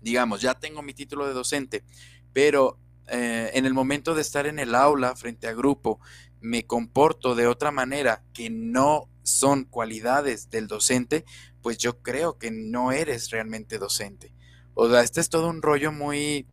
[0.00, 1.84] digamos, ya tengo mi título de docente,
[2.32, 6.00] pero eh, en el momento de estar en el aula frente a grupo,
[6.40, 11.24] me comporto de otra manera que no son cualidades del docente,
[11.60, 14.32] pues yo creo que no eres realmente docente.
[14.74, 16.46] O sea, este es todo un rollo muy,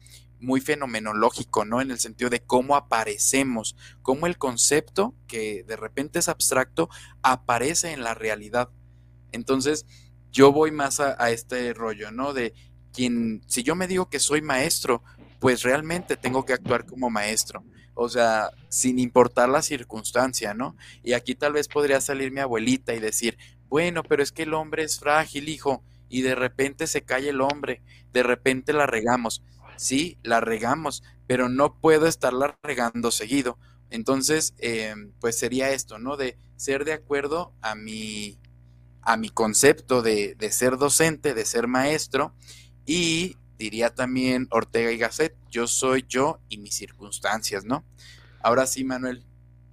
[0.44, 1.82] muy fenomenológico, ¿no?
[1.82, 6.90] En el sentido de cómo aparecemos, cómo el concepto, que de repente es abstracto,
[7.22, 8.70] aparece en la realidad.
[9.32, 9.86] Entonces,
[10.32, 12.34] yo voy más a, este rollo, ¿no?
[12.34, 12.54] De
[12.92, 15.04] quien, si yo me digo que soy maestro,
[15.40, 17.64] pues realmente tengo que actuar como maestro.
[17.96, 20.76] O sea, sin importar la circunstancia, ¿no?
[21.04, 23.38] Y aquí tal vez podría salir mi abuelita y decir,
[23.70, 27.42] bueno, pero es que el hombre es frágil, hijo, y de repente se cae el
[27.42, 29.44] hombre, de repente la regamos.
[29.78, 33.58] Sí, la regamos, pero no puedo estarla regando seguido.
[33.90, 36.18] Entonces, em, pues sería esto, ¿no?
[36.18, 38.40] De ser de acuerdo a mi,
[39.02, 42.34] a mi concepto de, de ser docente, de ser maestro,
[42.86, 47.86] y diría también Ortega y Gasset, yo soy yo y mis circunstancias, ¿no?
[48.42, 49.24] Ahora sí, Manuel,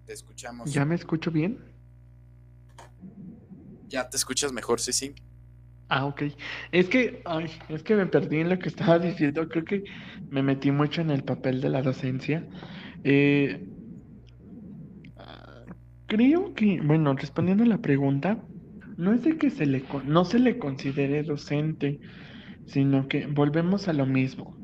[0.06, 0.72] te escuchamos.
[0.72, 1.58] ¿Ya me escucho bien?
[3.88, 5.14] Ya te escuchas mejor, sí, sí.
[5.90, 6.22] Ah, ok.
[6.70, 9.48] Es que, ay, es que me perdí en lo que estaba diciendo.
[9.48, 9.85] Creo que
[10.31, 12.46] me metí mucho en el papel de la docencia.
[13.03, 13.66] Eh,
[16.07, 18.44] creo que, bueno, respondiendo a la pregunta,
[18.96, 22.00] no es de que se le, no se le considere docente,
[22.66, 24.57] sino que volvemos a lo mismo.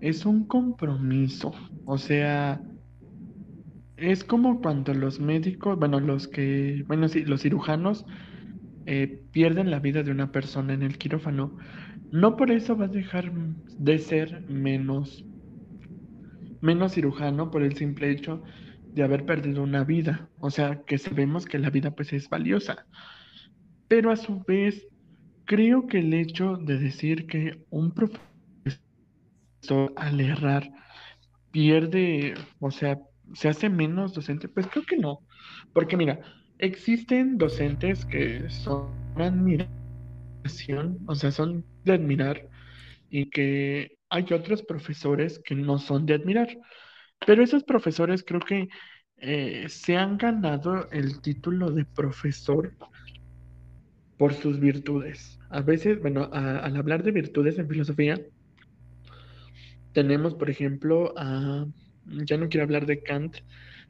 [0.00, 1.52] Es un compromiso.
[1.84, 2.60] O sea,
[3.96, 8.04] es como cuando los médicos, bueno, los que, bueno, sí, los cirujanos
[8.86, 11.56] eh, pierden la vida de una persona en el quirófano,
[12.10, 15.24] no por eso va a dejar de ser menos,
[16.60, 18.42] menos cirujano por el simple hecho
[18.92, 20.28] de haber perdido una vida.
[20.38, 22.86] O sea, que sabemos que la vida pues es valiosa.
[23.88, 24.86] Pero a su vez,
[25.44, 28.20] creo que el hecho de decir que un profesor
[29.96, 30.70] al errar
[31.50, 33.00] pierde, o sea,
[33.32, 35.20] se hace menos docente, pues creo que no.
[35.72, 36.20] Porque mira,
[36.64, 42.48] existen docentes que son admiración, o sea, son de admirar,
[43.10, 46.48] y que hay otros profesores que no son de admirar.
[47.26, 48.68] Pero esos profesores creo que
[49.18, 52.74] eh, se han ganado el título de profesor
[54.18, 55.38] por sus virtudes.
[55.50, 58.20] A veces, bueno, al hablar de virtudes en filosofía,
[59.92, 61.66] tenemos, por ejemplo, a,
[62.06, 63.38] ya no quiero hablar de Kant,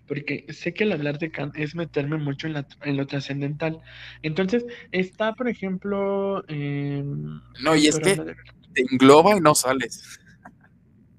[0.06, 3.80] porque sé que el hablar de Kant es meterme mucho en, lo trascendental.
[4.22, 6.44] Entonces, está, por ejemplo...
[6.48, 8.16] no, y es que
[8.74, 10.20] te engloba y no sales.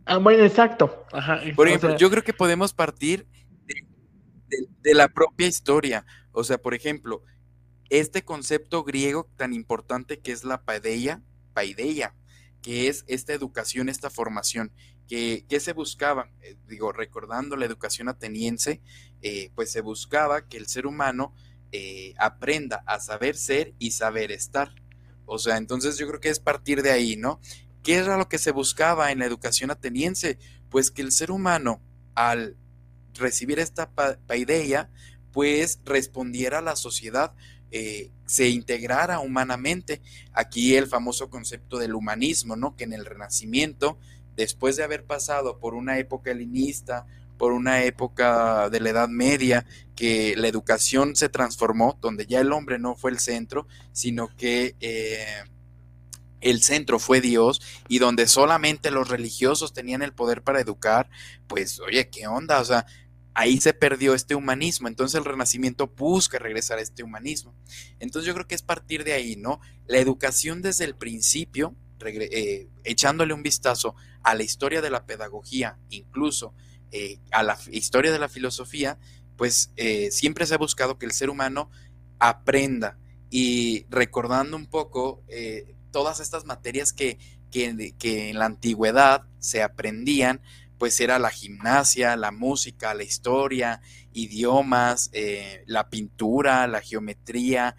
[0.05, 1.05] Ah, bueno, exacto.
[1.55, 3.25] por ejemplo, yo creo que podemos partir
[4.83, 6.05] de, la propia historia.
[6.31, 7.23] O sea, por ejemplo,
[7.89, 11.21] este concepto griego tan importante que es la paideia,
[11.53, 12.13] paideia,
[12.61, 14.71] que es esta educación, esta formación
[15.07, 18.81] que, se buscaba, eh, digo, recordando la educación ateniense,
[19.21, 21.33] eh, pues se buscaba que el ser humano
[21.71, 24.73] eh, aprenda a saber ser y saber estar.
[25.25, 27.39] O sea, entonces yo creo que es partir de ahí, ¿no?
[27.83, 30.39] ¿Qué era lo que se buscaba en la educación ateniense?
[30.69, 31.81] Pues que el ser humano,
[32.15, 32.57] al
[33.13, 34.89] recibir esta paideia,
[35.31, 37.33] pues respondiera a la sociedad,
[38.25, 40.01] se integrara humanamente.
[40.31, 42.75] Aquí el famoso concepto del humanismo, ¿no?
[42.75, 43.99] Que en el Renacimiento
[44.35, 47.05] después de haber pasado por una época helenista,
[47.37, 52.51] por una época de la Edad Media, que la educación se transformó, donde ya el
[52.51, 55.43] hombre no fue el centro, sino que eh,
[56.41, 61.09] el centro fue Dios y donde solamente los religiosos tenían el poder para educar,
[61.47, 62.59] pues oye, ¿qué onda?
[62.61, 62.85] O sea,
[63.33, 64.87] ahí se perdió este humanismo.
[64.87, 67.53] Entonces el renacimiento busca regresar a este humanismo.
[67.99, 69.59] Entonces yo creo que es partir de ahí, ¿no?
[69.87, 71.75] La educación desde el principio
[72.07, 76.53] eh, echándole un vistazo a la historia de la pedagogía, incluso
[76.91, 78.97] eh, a la historia de la filosofía,
[79.37, 81.69] pues eh, siempre se ha buscado que el ser humano
[82.19, 82.97] aprenda.
[83.29, 85.23] Y recordando un poco
[85.91, 87.17] todas estas materias que,
[87.51, 90.41] que, en la antigüedad se aprendían,
[90.77, 93.81] pues era la gimnasia, la música, la historia,
[94.13, 95.11] idiomas,
[95.65, 97.75] la pintura, la geometría,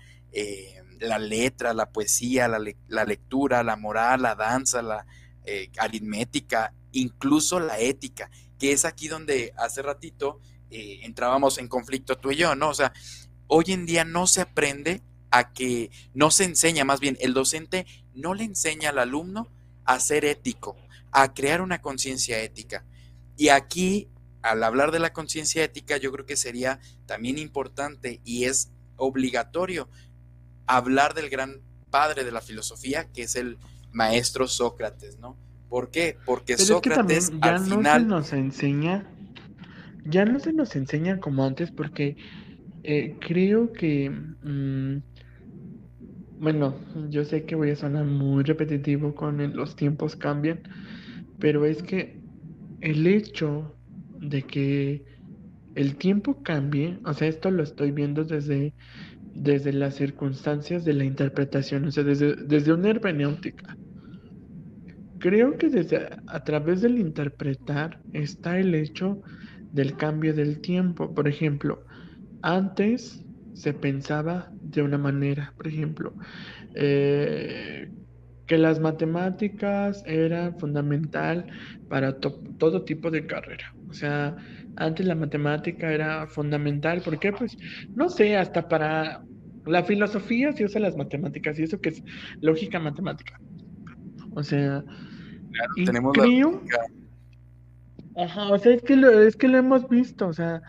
[1.01, 5.07] la letra, la poesía, la, lectura, la moral, la danza, la
[5.45, 10.41] eh, aritmética, incluso la ética, que es aquí donde hace ratito
[10.71, 12.71] eh, entrábamos en conflicto tú y yo, ¿no?
[12.71, 12.93] O sea,
[13.47, 17.87] hoy en día no se aprende a que, no se enseña, más bien, el docente
[18.15, 19.49] no le enseña al alumno
[19.85, 20.77] a ser ético,
[21.13, 22.85] a crear una conciencia ética.
[23.37, 24.09] Y aquí,
[24.43, 29.89] al hablar de la conciencia ética, yo creo que sería también importante y es obligatorio
[30.67, 31.61] hablar del gran
[31.91, 33.59] padre de la filosofía, que es el
[33.93, 35.37] maestro Sócrates, ¿no?
[35.69, 36.17] ¿Por qué?
[36.25, 38.03] Porque Sócrates ya al no final...
[38.03, 39.07] se nos enseña,
[40.05, 42.17] ya no se nos enseña como antes, porque
[42.83, 44.99] eh, creo que, mm,
[46.39, 46.77] bueno,
[47.09, 50.61] yo sé que voy a sonar muy repetitivo con los tiempos cambian,
[51.39, 52.21] pero es que
[52.81, 53.75] el hecho
[54.21, 55.05] de que
[55.75, 58.73] el tiempo cambie, o sea, esto lo estoy viendo desde
[59.37, 63.77] desde las circunstancias de la interpretación, o sea, desde, desde una hermenéutica.
[65.19, 69.23] Creo que desde a través del interpretar está el hecho
[69.73, 71.15] del cambio del tiempo.
[71.15, 71.85] Por ejemplo,
[72.43, 73.25] antes
[73.55, 76.15] se pensaba de una manera, por ejemplo,
[76.75, 77.91] eh,
[78.47, 81.47] que las matemáticas eran fundamental
[81.89, 83.75] para todo tipo de carrera.
[83.89, 84.37] O sea,
[84.77, 87.01] antes la matemática era fundamental.
[87.03, 87.33] ¿Por qué?
[87.33, 87.57] Pues,
[87.95, 89.23] no sé, hasta para
[89.65, 92.03] la filosofía se usa las matemáticas y eso que es
[92.41, 93.41] lógica matemática.
[94.33, 94.85] O sea,
[95.85, 96.63] tenemos creo,
[98.17, 100.63] Ajá, o sea, es que, lo, es que lo hemos visto, o sea,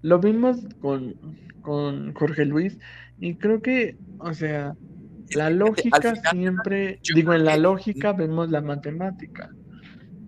[0.00, 1.14] lo vimos con,
[1.60, 2.78] con Jorge Luis
[3.18, 4.74] y creo que, o sea,
[5.34, 9.50] la lógica siempre, digo, en la lógica vemos la matemática,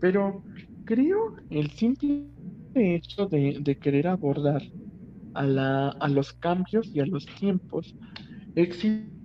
[0.01, 0.43] pero
[0.85, 2.27] creo el simple
[2.77, 4.63] hecho de, de querer abordar
[5.35, 7.95] a, la, a los cambios y a los tiempos
[8.55, 9.17] existe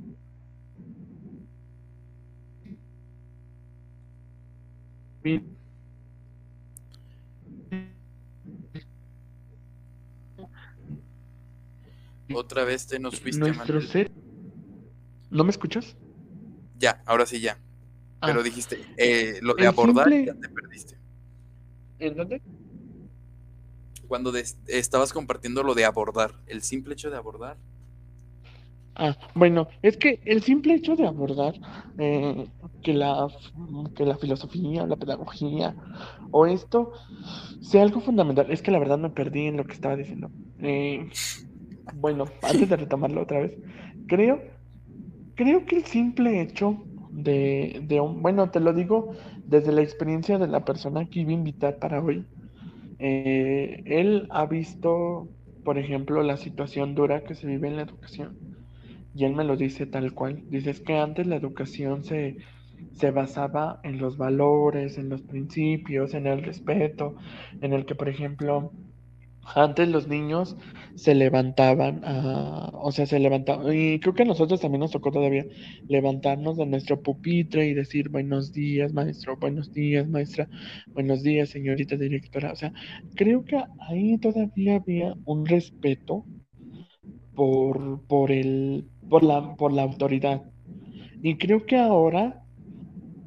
[12.33, 14.11] Otra vez te nos fuiste, Nuestro ser.
[15.29, 15.95] ¿No me escuchas?
[16.79, 17.57] Ya, ahora sí ya.
[18.21, 18.43] Pero ah.
[18.43, 20.97] dijiste, eh, lo de abordar ya te perdiste.
[21.99, 22.41] ¿En dónde?
[24.11, 24.33] Cuando
[24.67, 27.55] estabas compartiendo lo de abordar, el simple hecho de abordar.
[28.93, 31.53] Ah, bueno, es que el simple hecho de abordar
[31.97, 32.45] eh,
[32.83, 33.29] que, la,
[33.95, 35.77] que la filosofía, la pedagogía
[36.29, 36.91] o esto
[37.61, 40.29] sea algo fundamental, es que la verdad me perdí en lo que estaba diciendo.
[40.59, 41.09] Eh,
[41.93, 43.53] bueno, antes de retomarlo otra vez,
[44.07, 44.41] creo,
[45.35, 49.13] creo que el simple hecho de, de un, bueno, te lo digo
[49.45, 52.25] desde la experiencia de la persona que iba a invitar para hoy,
[53.01, 55.29] eh, él ha visto,
[55.63, 58.37] por ejemplo, la situación dura que se vive en la educación.
[59.13, 60.43] Y él me lo dice tal cual.
[60.49, 62.37] Dice, es que antes la educación se,
[62.93, 67.15] se basaba en los valores, en los principios, en el respeto,
[67.61, 68.71] en el que, por ejemplo,
[69.43, 70.55] antes los niños
[70.95, 72.01] se levantaban,
[72.73, 75.45] o sea, se levantaban, y creo que a nosotros también nos tocó todavía
[75.87, 80.47] levantarnos de nuestro pupitre y decir buenos días, maestro, buenos días, maestra,
[80.87, 82.51] buenos días, señorita directora.
[82.51, 82.73] O sea,
[83.15, 86.25] creo que ahí todavía había un respeto
[87.35, 90.43] por, por, el, por, la, por la autoridad.
[91.23, 92.43] Y creo que ahora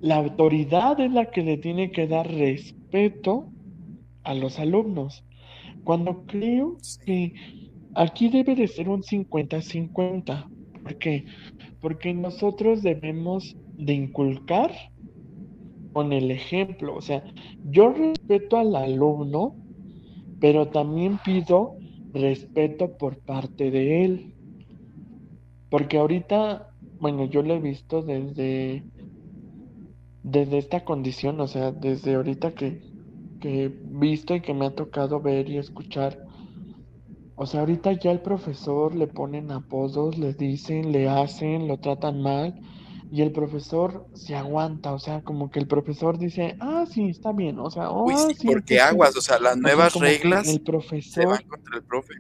[0.01, 3.51] la autoridad es la que le tiene que dar respeto
[4.23, 5.25] a los alumnos.
[5.85, 7.35] Cuando creo que
[7.95, 10.49] aquí debe de ser un 50-50.
[10.83, 11.25] ¿Por qué?
[11.81, 14.73] Porque nosotros debemos de inculcar
[15.93, 16.97] con el ejemplo.
[16.97, 17.25] O sea,
[17.71, 19.57] yo respeto al alumno,
[20.41, 21.77] pero también pido
[22.13, 24.35] respeto por parte de él.
[25.71, 26.71] Porque ahorita,
[27.01, 28.85] bueno, yo lo he visto desde,
[30.23, 32.81] desde esta condición, o sea, desde ahorita que,
[33.45, 36.19] que he visto y que me ha tocado ver y escuchar.
[37.37, 42.23] O sea, ahorita ya el profesor le ponen apodos, le dicen, le hacen, lo tratan
[42.23, 42.59] mal
[43.13, 47.33] y el profesor se aguanta, o sea, como que el profesor dice, ah, sí, está
[47.33, 51.45] bien, o sea, oh, sí, porque aguas, o sea, las nuevas reglas el profesor se
[51.47, 52.15] contra el profe.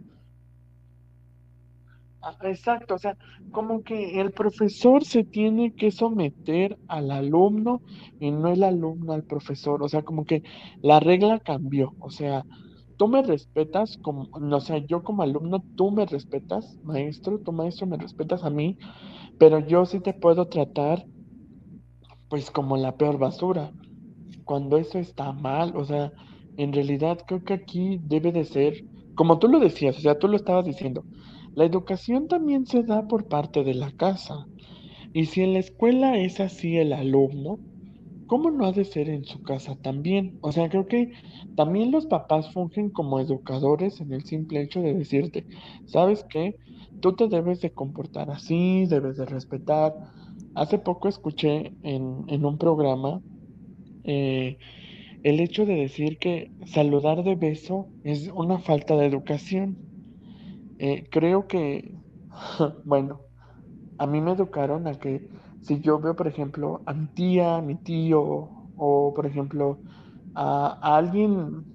[2.43, 3.17] Exacto, o sea,
[3.51, 7.83] como que el profesor se tiene que someter al alumno
[8.19, 10.43] y no el alumno al profesor, o sea, como que
[10.81, 12.45] la regla cambió, o sea,
[12.97, 17.87] tú me respetas como, o sea, yo como alumno, tú me respetas, maestro, tu maestro
[17.87, 18.77] me respetas a mí,
[19.39, 21.07] pero yo sí te puedo tratar
[22.29, 23.73] pues como la peor basura,
[24.45, 26.13] cuando eso está mal, o sea,
[26.57, 28.75] en realidad creo que aquí debe de ser,
[29.15, 31.07] como tú lo decías, o sea, tú lo estabas diciendo,
[31.55, 34.47] la educación también se da por parte de la casa.
[35.13, 37.61] Y si en la escuela es así el alumno,
[38.27, 40.39] ¿cómo no ha de ser en su casa también?
[40.41, 41.13] O sea, creo que
[41.57, 45.47] también los papás fungen como educadores en el simple hecho de decirte,
[45.87, 46.57] ¿sabes qué?
[47.01, 49.95] Tú te debes de comportar así, debes de respetar.
[50.55, 53.21] Hace poco escuché en, un programa
[54.03, 54.59] eh,
[55.23, 59.94] el hecho de decir que saludar de beso es una falta de educación.
[60.79, 61.95] Eh, creo que,
[62.85, 63.23] bueno,
[63.99, 65.29] a mí me educaron a que
[65.61, 68.21] si yo veo, por ejemplo, a mi tía, a mi tío,
[68.75, 69.83] o por ejemplo,
[70.35, 71.67] a, alguien,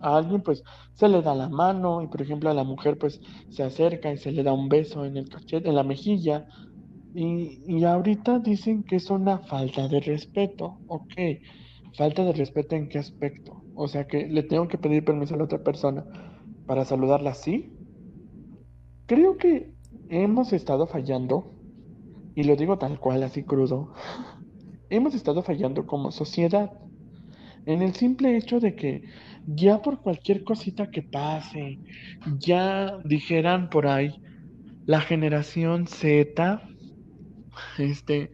[0.00, 0.62] a alguien, pues
[0.94, 4.18] se le da la mano, y por ejemplo a la mujer, pues se acerca y
[4.18, 6.46] se le da un beso en el cachete, en la mejilla,
[7.14, 11.12] y, y ahorita dicen que es una falta de respeto, ok,
[11.96, 15.38] falta de respeto en qué aspecto, o sea que le tengo que pedir permiso a
[15.38, 16.04] la otra persona
[16.66, 17.71] para saludarla así,
[19.12, 19.70] Creo que
[20.08, 21.52] hemos estado fallando,
[22.34, 23.92] y lo digo tal cual, así crudo,
[24.88, 26.72] hemos estado fallando como sociedad
[27.66, 29.02] en el simple hecho de que
[29.46, 31.78] ya por cualquier cosita que pase,
[32.38, 34.18] ya dijeran por ahí,
[34.86, 36.62] la generación Z,
[37.76, 38.32] este,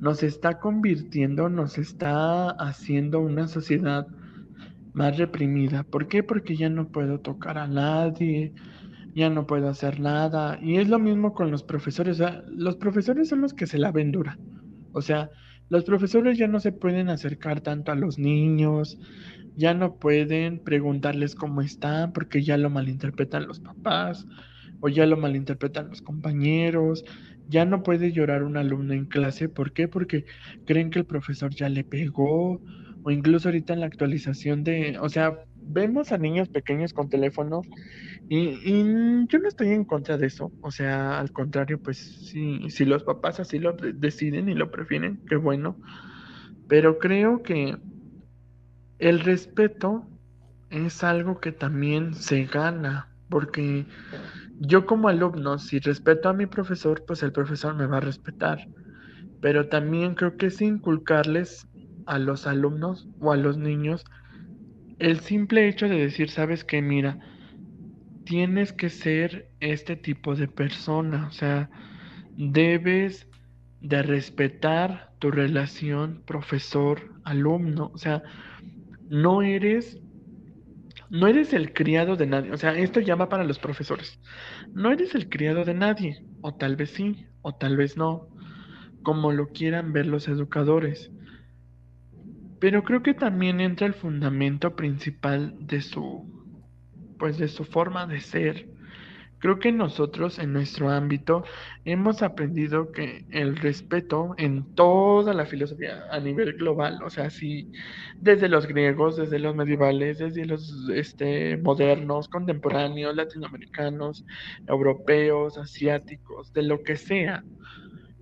[0.00, 4.06] nos está convirtiendo, nos está haciendo una sociedad
[4.92, 5.82] más reprimida.
[5.82, 6.22] ¿Por qué?
[6.22, 8.52] Porque ya no puedo tocar a nadie,
[9.14, 10.58] ya no puedo hacer nada.
[10.62, 12.20] Y es lo mismo con los profesores.
[12.48, 14.38] los profesores son los que se la ven dura.
[14.92, 15.30] O sea,
[15.68, 18.98] los profesores ya no se pueden acercar tanto a los niños,
[19.56, 24.26] ya no pueden preguntarles cómo están porque ya lo malinterpretan los papás
[24.80, 27.04] o ya lo malinterpretan los compañeros.
[27.48, 29.48] Ya no puede llorar un alumno en clase.
[29.48, 29.88] ¿Por qué?
[29.88, 30.24] Porque
[30.66, 32.60] creen que el profesor ya le pegó
[33.02, 37.62] o incluso ahorita en la actualización de, o sea, vemos a niños pequeños con teléfono
[38.28, 38.82] y,
[39.26, 43.02] yo no estoy en contra de eso, o sea, al contrario, pues si, si los
[43.02, 45.76] papás así lo deciden y lo prefieren, qué bueno,
[46.68, 47.76] pero creo que
[48.98, 50.06] el respeto
[50.70, 53.86] es algo que también se gana, porque
[54.60, 58.68] yo como alumno, si respeto a mi profesor, pues el profesor me va a respetar,
[59.40, 61.66] pero también creo que es inculcarles
[62.06, 64.04] a los alumnos o a los niños
[65.00, 67.18] el simple hecho de decir, sabes que mira,
[68.24, 71.70] tienes que ser este tipo de persona, o sea,
[72.36, 73.26] debes
[73.80, 78.22] de respetar tu relación profesor-alumno, o sea,
[79.08, 79.98] no eres
[81.08, 84.20] no eres el criado de nadie, o sea, esto ya va para los profesores.
[84.72, 88.28] No eres el criado de nadie, o tal vez sí, o tal vez no,
[89.02, 91.10] como lo quieran ver los educadores.
[92.60, 96.26] Pero creo que también entra el fundamento principal de su,
[97.18, 98.68] pues de su forma de ser.
[99.38, 101.44] Creo que nosotros en nuestro ámbito
[101.86, 107.72] hemos aprendido que el respeto en toda la filosofía a nivel global, o sea, sí,
[108.20, 114.26] desde los griegos, desde los medievales, desde los este, modernos, contemporáneos, latinoamericanos,
[114.66, 117.42] europeos, asiáticos, de lo que sea,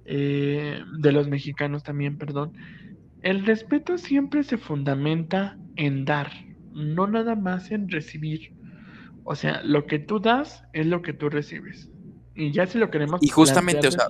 [0.04, 2.52] eh, de los mexicanos también, perdón,
[3.22, 6.30] el respeto siempre se fundamenta en dar,
[6.72, 8.54] no nada más en recibir.
[9.24, 11.90] O sea, lo que tú das es lo que tú recibes.
[12.34, 13.22] Y ya si lo queremos.
[13.22, 14.08] Y justamente, o sea.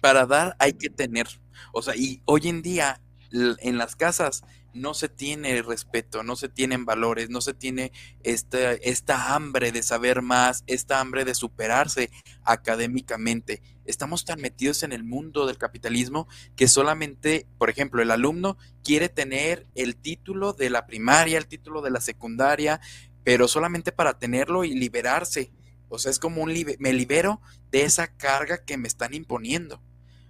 [0.00, 1.26] Para dar hay que tener.
[1.72, 3.00] O sea, y hoy en día
[3.30, 4.42] en las casas
[4.74, 7.92] no se tiene respeto, no se tienen valores, no se tiene
[8.22, 12.10] esta, esta hambre de saber más, esta hambre de superarse
[12.44, 13.62] académicamente.
[13.84, 19.08] Estamos tan metidos en el mundo del capitalismo que solamente, por ejemplo, el alumno quiere
[19.08, 22.80] tener el título de la primaria, el título de la secundaria,
[23.24, 25.52] pero solamente para tenerlo y liberarse.
[25.88, 27.40] O sea, es como un me libero
[27.70, 29.82] de esa carga que me están imponiendo.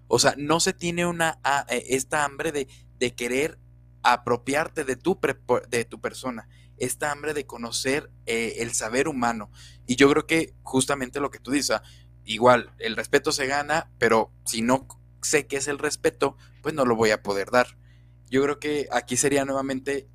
[0.06, 2.68] O sea, no se tiene una ah, eh, esta hambre de,
[2.98, 3.58] de querer
[4.02, 5.18] apropiarte de tu,
[5.68, 9.50] de tu persona, esta hambre de conocer eh, el saber humano.
[9.86, 11.80] Y yo creo que justamente lo que tú dices,
[12.24, 14.86] igual, el respeto se gana, pero si no
[15.22, 17.76] sé qué es el respeto, pues no lo voy a poder dar.
[18.30, 20.08] Yo creo que aquí sería nuevamente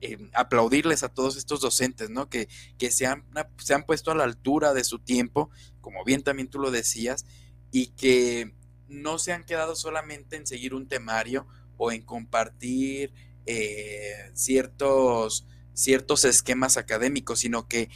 [0.00, 2.28] eh, aplaudirles a todos estos docentes, ¿no?
[2.28, 3.24] Que, que se, han,
[3.58, 7.24] se han puesto a la altura de su tiempo, como bien también tú lo decías,
[7.70, 8.54] y que
[8.88, 13.12] no se han quedado solamente en seguir un temario o en compartir
[13.46, 17.88] eh, ciertos, ciertos esquemas académicos, sino que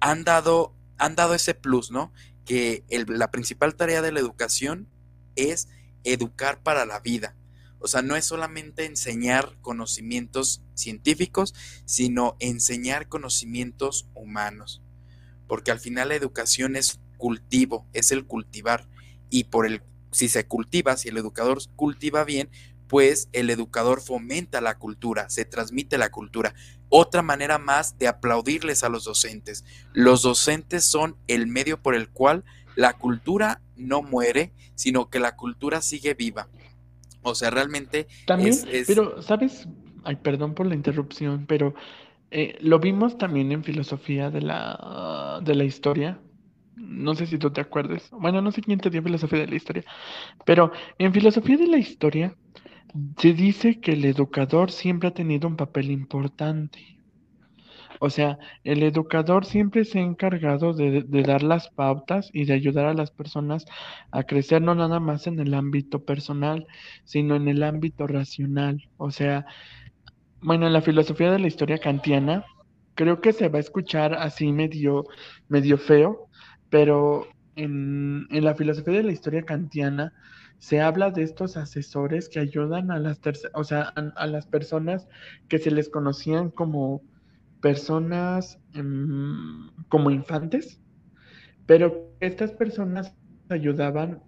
[0.00, 2.12] han dado, han dado ese plus, ¿no?
[2.44, 4.88] Que la principal tarea de la educación
[5.36, 5.68] es
[6.04, 7.36] educar para la vida.
[7.78, 11.52] O sea, no es solamente enseñar conocimientos científicos,
[11.84, 14.82] sino enseñar conocimientos humanos.
[15.48, 18.88] Porque al final la educación es cultivo, es el cultivar.
[19.30, 19.82] Y por el,
[20.12, 22.50] si se cultiva, si el educador cultiva bien,
[22.92, 26.52] pues el educador fomenta la cultura, se transmite la cultura.
[26.90, 29.64] Otra manera más de aplaudirles a los docentes.
[29.94, 32.44] Los docentes son el medio por el cual
[32.76, 36.48] la cultura no muere, sino que la cultura sigue viva.
[37.22, 38.08] O sea, realmente...
[38.26, 38.54] También,
[38.86, 39.66] pero, ¿sabes?
[40.04, 41.74] Ay, perdón por la interrupción, pero
[42.30, 46.20] eh, lo vimos también en filosofía de la, de la historia.
[46.76, 48.10] No sé si tú te acuerdas.
[48.10, 49.84] Bueno, no sé quién te dio filosofía de la historia,
[50.44, 52.36] pero en filosofía de la historia
[53.18, 56.92] se dice que el educador siempre ha tenido un papel importante.
[58.04, 62.86] O sea, el educador siempre se ha encargado de, dar las pautas y de ayudar
[62.86, 63.64] a las personas
[64.10, 66.66] a crecer no nada más en el ámbito personal,
[67.04, 68.88] sino en el ámbito racional.
[68.96, 69.46] O sea,
[70.40, 72.44] bueno, en la filosofía de la historia kantiana,
[72.96, 75.04] creo que se va a escuchar así medio,
[75.48, 76.28] medio feo,
[76.70, 80.12] pero en, en la filosofía de la historia kantiana,
[80.62, 83.20] se habla de estos asesores que ayudan a las,
[83.54, 85.08] o sea, a, las personas
[85.48, 87.02] que se les conocían como
[87.60, 90.80] personas em, como infantes,
[91.66, 93.12] pero estas personas
[93.48, 94.22] ayudaban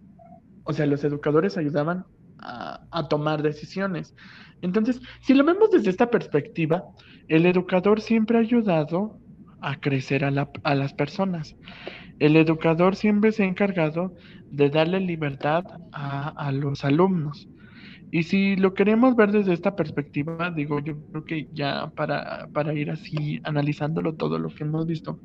[0.64, 2.04] o sea, los educadores ayudaban
[2.38, 4.14] a, tomar decisiones.
[4.60, 6.84] Entonces, si lo vemos desde esta perspectiva,
[7.28, 9.18] el educador siempre ha ayudado
[9.64, 11.56] a crecer a, las personas.
[12.18, 14.14] El educador siempre se ha encargado
[14.50, 17.48] de darle libertad a, los alumnos.
[18.10, 22.74] Y si lo queremos ver desde esta perspectiva, digo, yo creo que ya para, para
[22.74, 25.18] ir así analizándolo todo lo que hemos visto,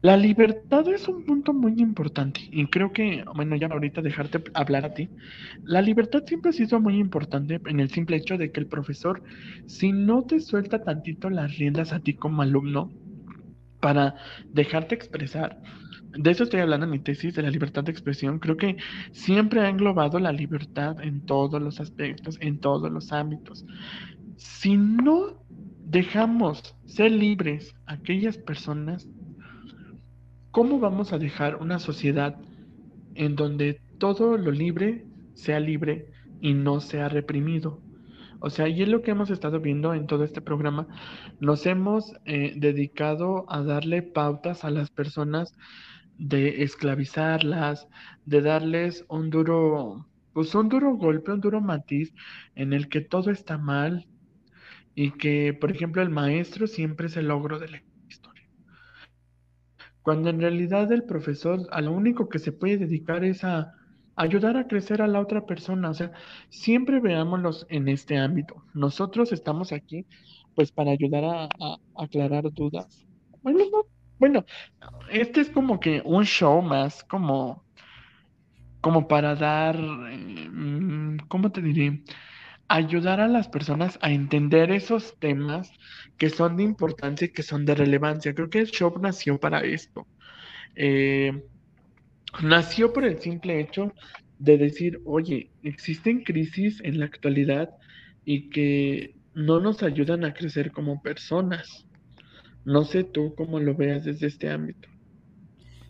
[0.00, 4.84] La libertad es un punto muy importante y creo que, bueno, ya ahorita dejarte hablar
[4.84, 5.08] a ti,
[5.64, 9.22] la libertad siempre ha sido muy importante en el simple hecho de que el profesor,
[9.66, 12.92] si no te suelta tantito las riendas a ti como alumno
[13.80, 14.14] para
[14.52, 15.60] dejarte expresar,
[16.16, 18.76] de eso estoy hablando en mi tesis de la libertad de expresión, creo que
[19.10, 23.66] siempre ha englobado la libertad en todos los aspectos, en todos los ámbitos.
[24.36, 25.42] Si no
[25.84, 29.08] dejamos ser libres aquellas personas,
[30.50, 32.36] ¿Cómo vamos a dejar una sociedad
[33.14, 37.82] en donde todo lo libre sea libre y no sea reprimido?
[38.40, 40.86] O sea, y es lo que hemos estado viendo en todo este programa.
[41.40, 45.54] Nos hemos eh, dedicado a darle pautas a las personas
[46.16, 47.86] de esclavizarlas,
[48.24, 52.14] de darles un duro, pues un duro golpe, un duro matiz
[52.54, 54.06] en el que todo está mal
[54.94, 57.76] y que, por ejemplo, el maestro siempre es el logro de la
[60.02, 63.74] cuando en realidad el profesor a lo único que se puede dedicar es a
[64.18, 65.90] ayudar a crecer a la otra persona.
[65.90, 66.12] O sea,
[66.50, 68.64] siempre veámoslos en este ámbito.
[68.74, 70.06] Nosotros estamos aquí
[70.54, 71.48] pues para ayudar a,
[71.96, 73.06] aclarar dudas.
[73.42, 73.64] Bueno,
[74.18, 74.44] bueno,
[75.10, 77.64] este es como que un show más como,
[78.80, 82.02] como para dar, eh, mm, ¿cómo te diré?
[82.68, 85.72] Ayudar a las personas a entender esos temas
[86.18, 88.34] que son de importancia y que son de relevancia.
[88.34, 90.06] Creo que el show nació para esto.
[90.76, 91.44] Eh,
[92.42, 93.92] nació por el simple hecho
[94.38, 97.70] de decir, oye, existen crisis en la actualidad
[98.24, 101.86] y que no nos ayudan a crecer como personas.
[102.64, 104.88] No sé tú cómo lo veas desde este ámbito.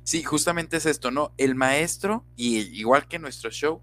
[0.05, 1.35] Sí, justamente es esto, ¿no?
[1.37, 3.83] El maestro, y igual que nuestro show,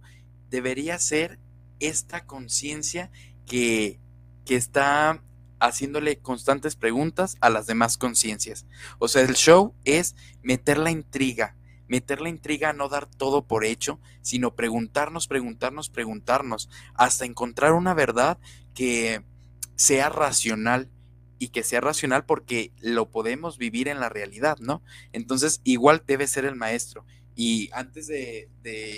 [0.50, 1.38] debería ser
[1.80, 3.12] esta conciencia
[3.46, 4.00] que,
[4.46, 5.22] que está
[5.60, 8.66] haciéndole constantes preguntas a las demás conciencias.
[9.00, 11.56] O sea, el show es meter la intriga,
[11.88, 17.94] meter la intriga no dar todo por hecho, sino preguntarnos, preguntarnos, preguntarnos, hasta encontrar una
[17.94, 18.38] verdad
[18.74, 19.24] que
[19.76, 20.90] sea racional
[21.38, 24.82] y que sea racional porque lo podemos vivir en la realidad, ¿no?
[25.12, 27.06] Entonces, igual debe ser el maestro.
[27.36, 28.48] Y antes de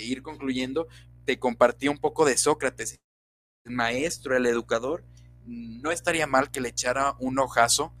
[0.04, 0.86] ir concluyendo,
[1.28, 2.98] te compartí un poco de Sócrates.
[3.66, 5.04] El maestro, el educador,
[5.44, 7.94] no estaría mal que le echara un ojazo,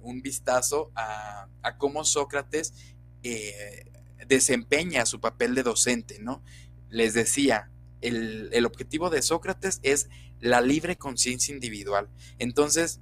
[0.00, 2.74] un vistazo a, cómo Sócrates
[3.22, 3.90] eh,
[4.26, 6.44] desempeña su papel de docente, ¿no?
[6.90, 7.70] Les decía,
[8.02, 10.10] el, el objetivo de Sócrates es
[10.40, 12.10] la libre conciencia individual.
[12.38, 13.00] Entonces,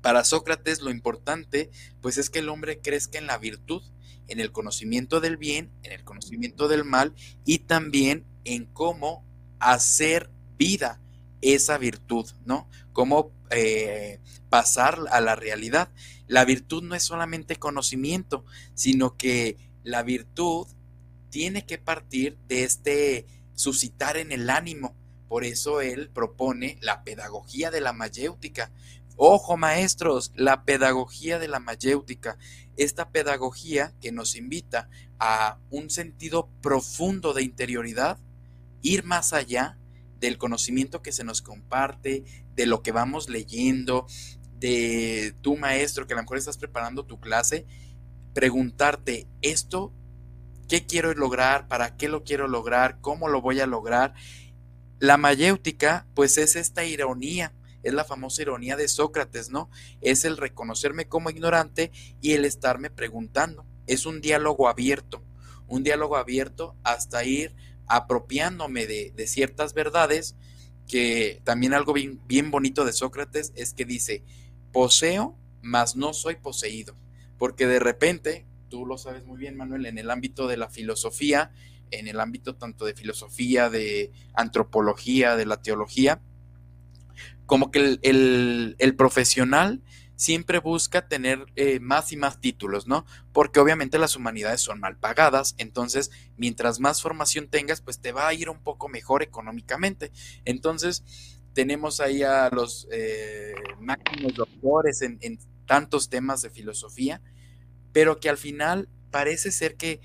[0.00, 1.70] para Sócrates lo importante,
[2.00, 3.82] pues es que el hombre crezca en la virtud,
[4.26, 9.24] en el conocimiento del bien, en el conocimiento del mal y también en cómo
[9.58, 11.00] hacer vida
[11.42, 12.68] esa virtud, ¿no?
[12.92, 15.90] Cómo eh, pasar a la realidad.
[16.26, 18.44] La virtud no es solamente conocimiento,
[18.74, 20.66] sino que la virtud
[21.30, 24.96] tiene que partir de este suscitar en el ánimo.
[25.28, 28.72] Por eso él propone la pedagogía de la mayéutica.
[29.16, 32.38] Ojo maestros, la pedagogía de la mayéutica,
[32.76, 38.18] esta pedagogía que nos invita a un sentido profundo de interioridad,
[38.86, 39.78] ir más allá
[40.20, 42.24] del conocimiento que se nos comparte,
[42.54, 44.06] de lo que vamos leyendo,
[44.58, 47.66] de tu maestro que a lo mejor estás preparando tu clase,
[48.32, 49.92] preguntarte esto,
[50.68, 51.68] ¿qué quiero lograr?
[51.68, 53.00] ¿Para qué lo quiero lograr?
[53.00, 54.14] ¿Cómo lo voy a lograr?
[54.98, 59.68] La mayéutica, pues es esta ironía, es la famosa ironía de Sócrates, ¿no?
[60.00, 63.66] Es el reconocerme como ignorante y el estarme preguntando.
[63.86, 65.22] Es un diálogo abierto,
[65.66, 67.54] un diálogo abierto hasta ir
[67.86, 70.36] apropiándome de, ciertas verdades,
[70.88, 74.22] que también algo bien, bonito de Sócrates es que dice,
[74.72, 76.94] poseo, mas no soy poseído,
[77.38, 81.50] porque de repente, tú lo sabes muy bien, Manuel, en el ámbito de la filosofía,
[81.90, 86.20] en el ámbito tanto de filosofía, de antropología, de la teología,
[87.46, 89.82] como que el, el profesional
[90.16, 93.04] siempre busca tener eh, más y más títulos, ¿no?
[93.32, 98.26] Porque obviamente las humanidades son mal pagadas, entonces mientras más formación tengas, pues te va
[98.26, 100.10] a ir un poco mejor económicamente.
[100.44, 101.04] Entonces
[101.52, 107.20] tenemos ahí a los eh, máximos doctores en, en tantos temas de filosofía,
[107.92, 110.00] pero que al final parece ser que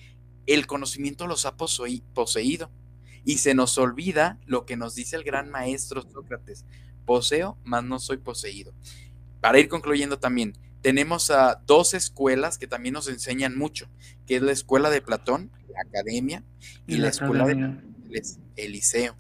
[0.45, 2.72] el conocimiento los ha poseído.
[3.24, 6.66] Y se nos olvida lo que nos dice el gran maestro Sócrates,
[7.05, 8.74] poseo, mas no soy poseído.
[9.42, 13.89] Para ir concluyendo también, tenemos a dos escuelas que también nos enseñan mucho,
[14.26, 16.44] que es la escuela de Platón, la academia,
[16.88, 17.82] y, la, escuela de
[18.56, 19.16] Eliseo.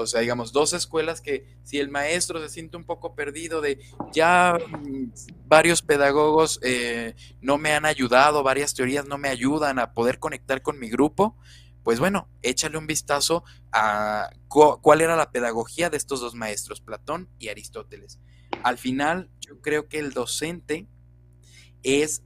[0.00, 3.80] O sea, digamos, dos escuelas que si el maestro se siente un poco perdido de
[4.12, 5.12] ya mm,
[5.46, 10.62] varios pedagogos eh, no me han ayudado, varias teorías no me ayudan a poder conectar
[10.62, 11.36] con mi grupo,
[11.82, 17.28] pues bueno, échale un vistazo a cuál era la pedagogía de estos dos maestros, Platón
[17.38, 18.20] y Aristóteles.
[18.62, 20.86] Al final, yo creo que el docente
[21.82, 22.22] es,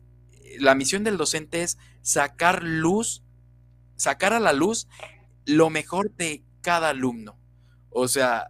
[0.59, 3.23] la misión del docente es sacar luz,
[3.97, 4.89] sacar a la luz
[5.45, 7.39] lo mejor de cada alumno.
[7.91, 8.49] O sea,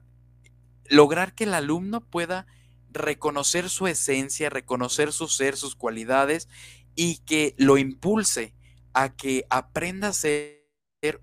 [0.88, 2.46] lograr que el alumno pueda
[2.90, 6.48] reconocer su esencia, reconocer su ser, sus cualidades
[6.94, 8.54] y que lo impulse
[8.92, 10.62] a que aprenda a ser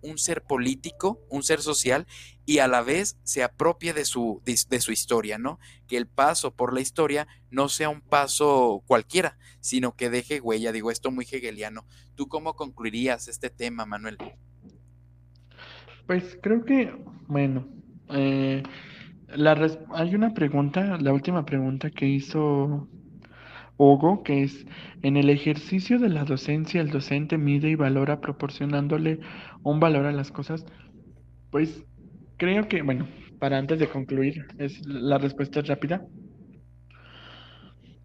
[0.02, 2.08] un ser político, un ser social
[2.50, 5.60] y a la vez se apropie de su, de, su historia, ¿no?
[5.88, 10.72] Que el paso por la historia no sea un paso cualquiera, sino que deje huella.
[10.72, 11.86] Digo, esto muy hegeliano.
[12.16, 14.18] ¿Tú cómo concluirías este tema, Manuel?
[16.08, 16.92] Pues creo que,
[17.28, 17.68] bueno,
[18.10, 18.64] eh,
[19.92, 22.90] hay una pregunta, la última pregunta que hizo
[23.78, 24.66] Hugo, que es,
[25.04, 29.20] en el ejercicio de la docencia, el docente mide y valora proporcionándole
[29.62, 30.66] un valor a las cosas.
[31.52, 31.86] Pues
[32.40, 33.08] creo que, bueno,
[33.40, 36.08] para antes de concluir, es la respuesta es rápida.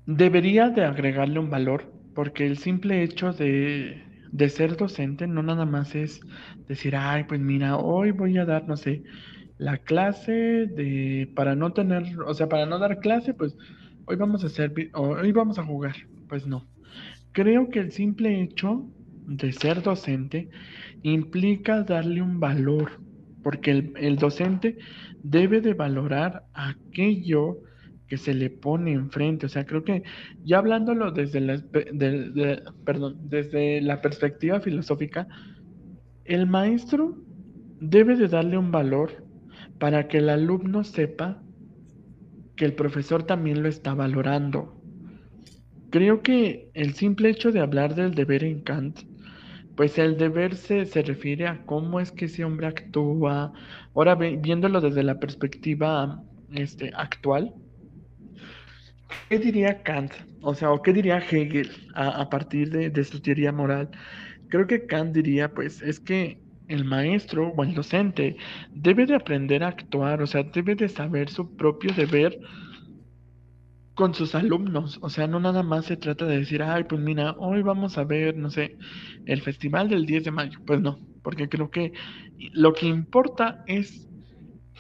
[0.07, 5.65] Debería de agregarle un valor, porque el simple hecho de, de ser docente no nada
[5.65, 6.21] más es
[6.69, 9.03] decir, ay, pues mira, hoy voy a dar, no sé,
[9.59, 10.33] la clase
[10.67, 13.57] de, para no tener, o sea, para no dar clase, pues
[14.07, 15.95] hoy vamos a hacer, hoy vamos a jugar.
[16.29, 16.69] Pues no.
[17.33, 18.91] Creo que el simple hecho
[19.27, 20.51] de ser docente
[21.03, 23.01] implica darle un valor,
[23.45, 24.79] porque el, docente
[25.23, 27.59] debe de valorar aquello
[28.09, 29.47] que se le pone enfrente.
[29.47, 30.03] O sea, creo que
[30.43, 31.63] ya hablándolo desde la,
[33.23, 35.29] desde la perspectiva filosófica,
[36.25, 37.17] el maestro
[37.81, 39.25] debe de darle un valor
[39.79, 41.43] para que el alumno sepa
[42.57, 44.81] que el profesor también lo está valorando.
[45.91, 49.01] Creo que el simple hecho de hablar del deber en Kant,
[49.77, 53.53] pues el deber se, refiere a cómo es que ese hombre actúa.
[53.95, 56.23] Ahora viéndolo desde la perspectiva
[56.53, 57.55] este, actual,
[59.29, 60.13] ¿qué diría Kant?
[60.43, 63.91] O sea, ¿o qué diría Hegel a, partir de, de su teoría moral?
[64.49, 68.37] Creo que Kant diría, pues, es que el maestro o el docente
[68.73, 72.39] debe de aprender a actuar, o sea, debe de saber su propio deber
[73.95, 74.99] con sus alumnos.
[75.03, 78.05] O sea, no nada más se trata de decir, ay, pues mira, hoy vamos a
[78.05, 78.77] ver, no sé,
[79.27, 80.59] el festival del 10 de mayo.
[80.67, 81.93] Pues no, porque creo que
[82.53, 84.09] lo que importa es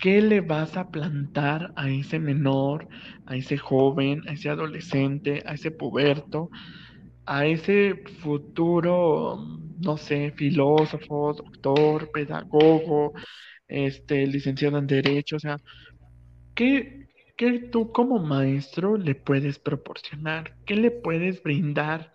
[0.01, 2.89] qué le vas a plantar a ese menor,
[3.27, 6.51] a ese joven, a ese adolescente, a ese puberto,
[7.27, 9.39] a ese futuro
[9.79, 13.13] no sé, filósofo, doctor, pedagogo,
[13.69, 15.59] este, licenciado en Derecho, o sea,
[16.55, 17.04] ¿qué,
[17.37, 20.57] ¿qué, tú como maestro le puedes proporcionar?
[20.67, 22.13] ¿Qué le puedes brindar?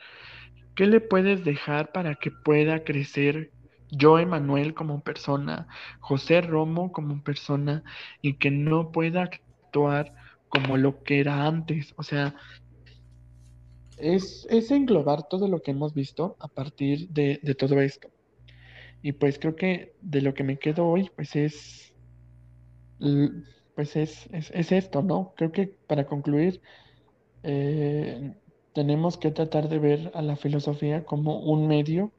[0.76, 3.52] ¿Qué le puedes dejar para que pueda crecer
[3.92, 5.68] yo, Emanuel, como persona,
[6.00, 7.84] José Romo como persona,
[8.22, 10.14] y que no pueda actuar
[10.48, 11.94] como lo que era antes?
[11.98, 12.36] O sea,
[14.00, 18.10] es, englobar todo lo que hemos visto a partir de, todo esto.
[19.02, 21.94] Y pues creo que de lo que me quedo hoy, pues es,
[23.80, 24.28] pues es,
[24.74, 25.34] esto, ¿no?
[25.38, 26.62] Creo que para concluir,
[27.44, 28.34] eh,
[28.74, 32.12] tenemos que tratar de ver a la filosofía como un medio,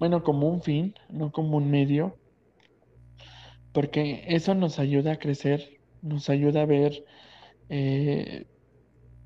[0.00, 2.16] bueno, como un fin, no como un medio,
[3.72, 7.04] porque eso nos ayuda a crecer, nos ayuda a ver
[7.68, 8.44] eh,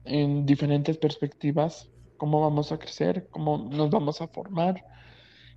[0.05, 4.85] en diferentes perspectivas, cómo vamos a crecer, cómo nos vamos a formar,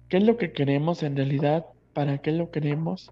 [0.07, 3.11] qué es lo que queremos en realidad, para qué lo queremos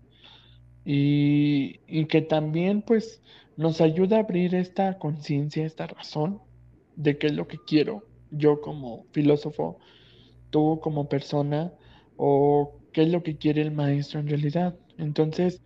[0.86, 3.21] y, y que también pues
[3.57, 6.41] nos ayuda a abrir esta conciencia, esta razón
[6.95, 8.03] de qué es lo que quiero
[8.34, 9.79] yo como filósofo,
[10.49, 11.71] tú como persona
[12.17, 14.75] o qué es lo que quiere el maestro en realidad.
[14.97, 15.61] Entonces,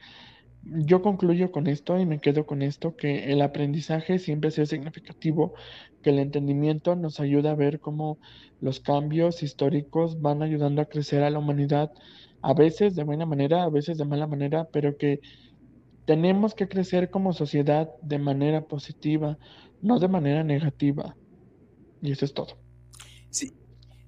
[0.63, 5.53] yo concluyo con esto y me quedo con esto, que el aprendizaje siempre sea significativo,
[6.01, 8.19] que el entendimiento nos ayuda a ver cómo
[8.59, 11.91] los cambios históricos van ayudando a crecer a la humanidad,
[12.41, 15.19] a veces de buena manera, a veces de mala manera, pero que
[16.05, 19.37] tenemos que crecer como sociedad de manera positiva,
[19.81, 21.15] no de manera negativa.
[22.01, 22.57] Y eso es todo.
[23.29, 23.53] Sí,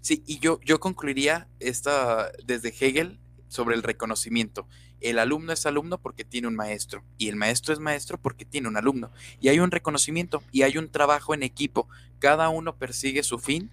[0.01, 4.67] Sí, y yo, yo concluiría esta desde Hegel sobre el reconocimiento.
[5.01, 8.67] El alumno es alumno porque tiene un maestro y el maestro es maestro porque tiene
[8.67, 9.11] un alumno.
[9.41, 11.87] Y hay un reconocimiento y hay un trabajo en equipo.
[12.19, 13.69] Cada uno persigue su fin,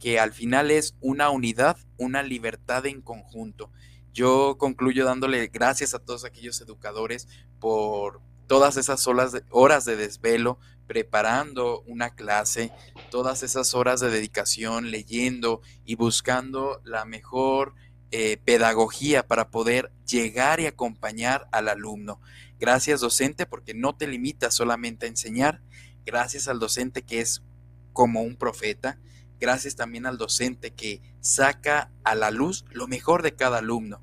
[0.00, 3.70] que al final es una unidad, una libertad en conjunto.
[4.12, 7.28] Yo concluyo dándole gracias a todos aquellos educadores
[7.60, 10.58] por todas esas horas de, desvelo
[10.88, 12.72] preparando una clase,
[13.12, 17.76] todas esas horas de dedicación, leyendo y buscando la mejor
[18.10, 22.20] eh, pedagogía para poder llegar y acompañar al alumno.
[22.58, 25.62] Gracias docente porque no te limitas solamente a enseñar,
[26.04, 27.44] gracias al docente que es
[27.92, 28.98] como un profeta,
[29.40, 34.02] gracias también al docente que saca a la luz lo mejor de cada alumno.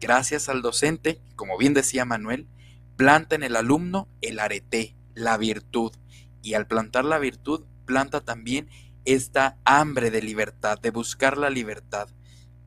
[0.00, 2.48] Gracias al docente, como bien decía Manuel,
[2.96, 5.92] planta en el alumno el arete, la virtud.
[6.42, 8.68] Y al plantar la virtud, planta también
[9.04, 12.08] esta hambre de libertad, de buscar la libertad.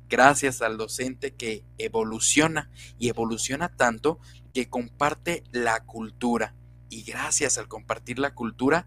[0.07, 4.19] Gracias al docente que evoluciona y evoluciona tanto
[4.53, 6.55] que comparte la cultura.
[6.89, 8.85] Y gracias al compartir la cultura,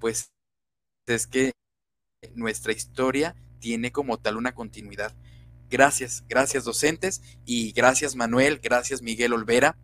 [0.00, 0.32] pues
[1.06, 1.52] es que
[2.34, 5.14] nuestra historia tiene como tal una continuidad.
[5.70, 9.76] Gracias, gracias docentes y gracias Manuel, gracias Miguel Olvera.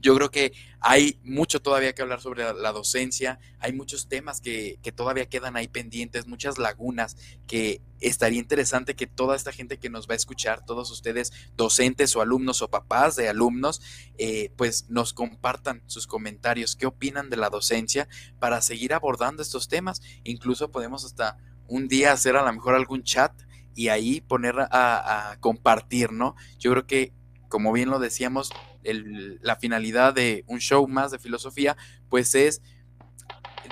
[0.00, 4.80] Yo creo que hay mucho todavía que hablar sobre la, docencia, hay muchos temas que,
[4.82, 7.16] que, todavía quedan ahí pendientes, muchas lagunas
[7.46, 12.16] que estaría interesante que toda esta gente que nos va a escuchar, todos ustedes, docentes
[12.16, 13.80] o alumnos o papás de alumnos,
[14.18, 18.08] eh, pues nos compartan sus comentarios, qué opinan de la docencia
[18.40, 20.02] para seguir abordando estos temas.
[20.24, 21.38] Incluso podemos hasta
[21.72, 23.32] un día hacer a lo mejor algún chat
[23.74, 26.36] y ahí poner a, compartir, ¿no?
[26.58, 27.14] Yo creo que,
[27.48, 28.50] como bien lo decíamos,
[28.82, 31.78] la finalidad de un show más de filosofía,
[32.10, 32.60] pues es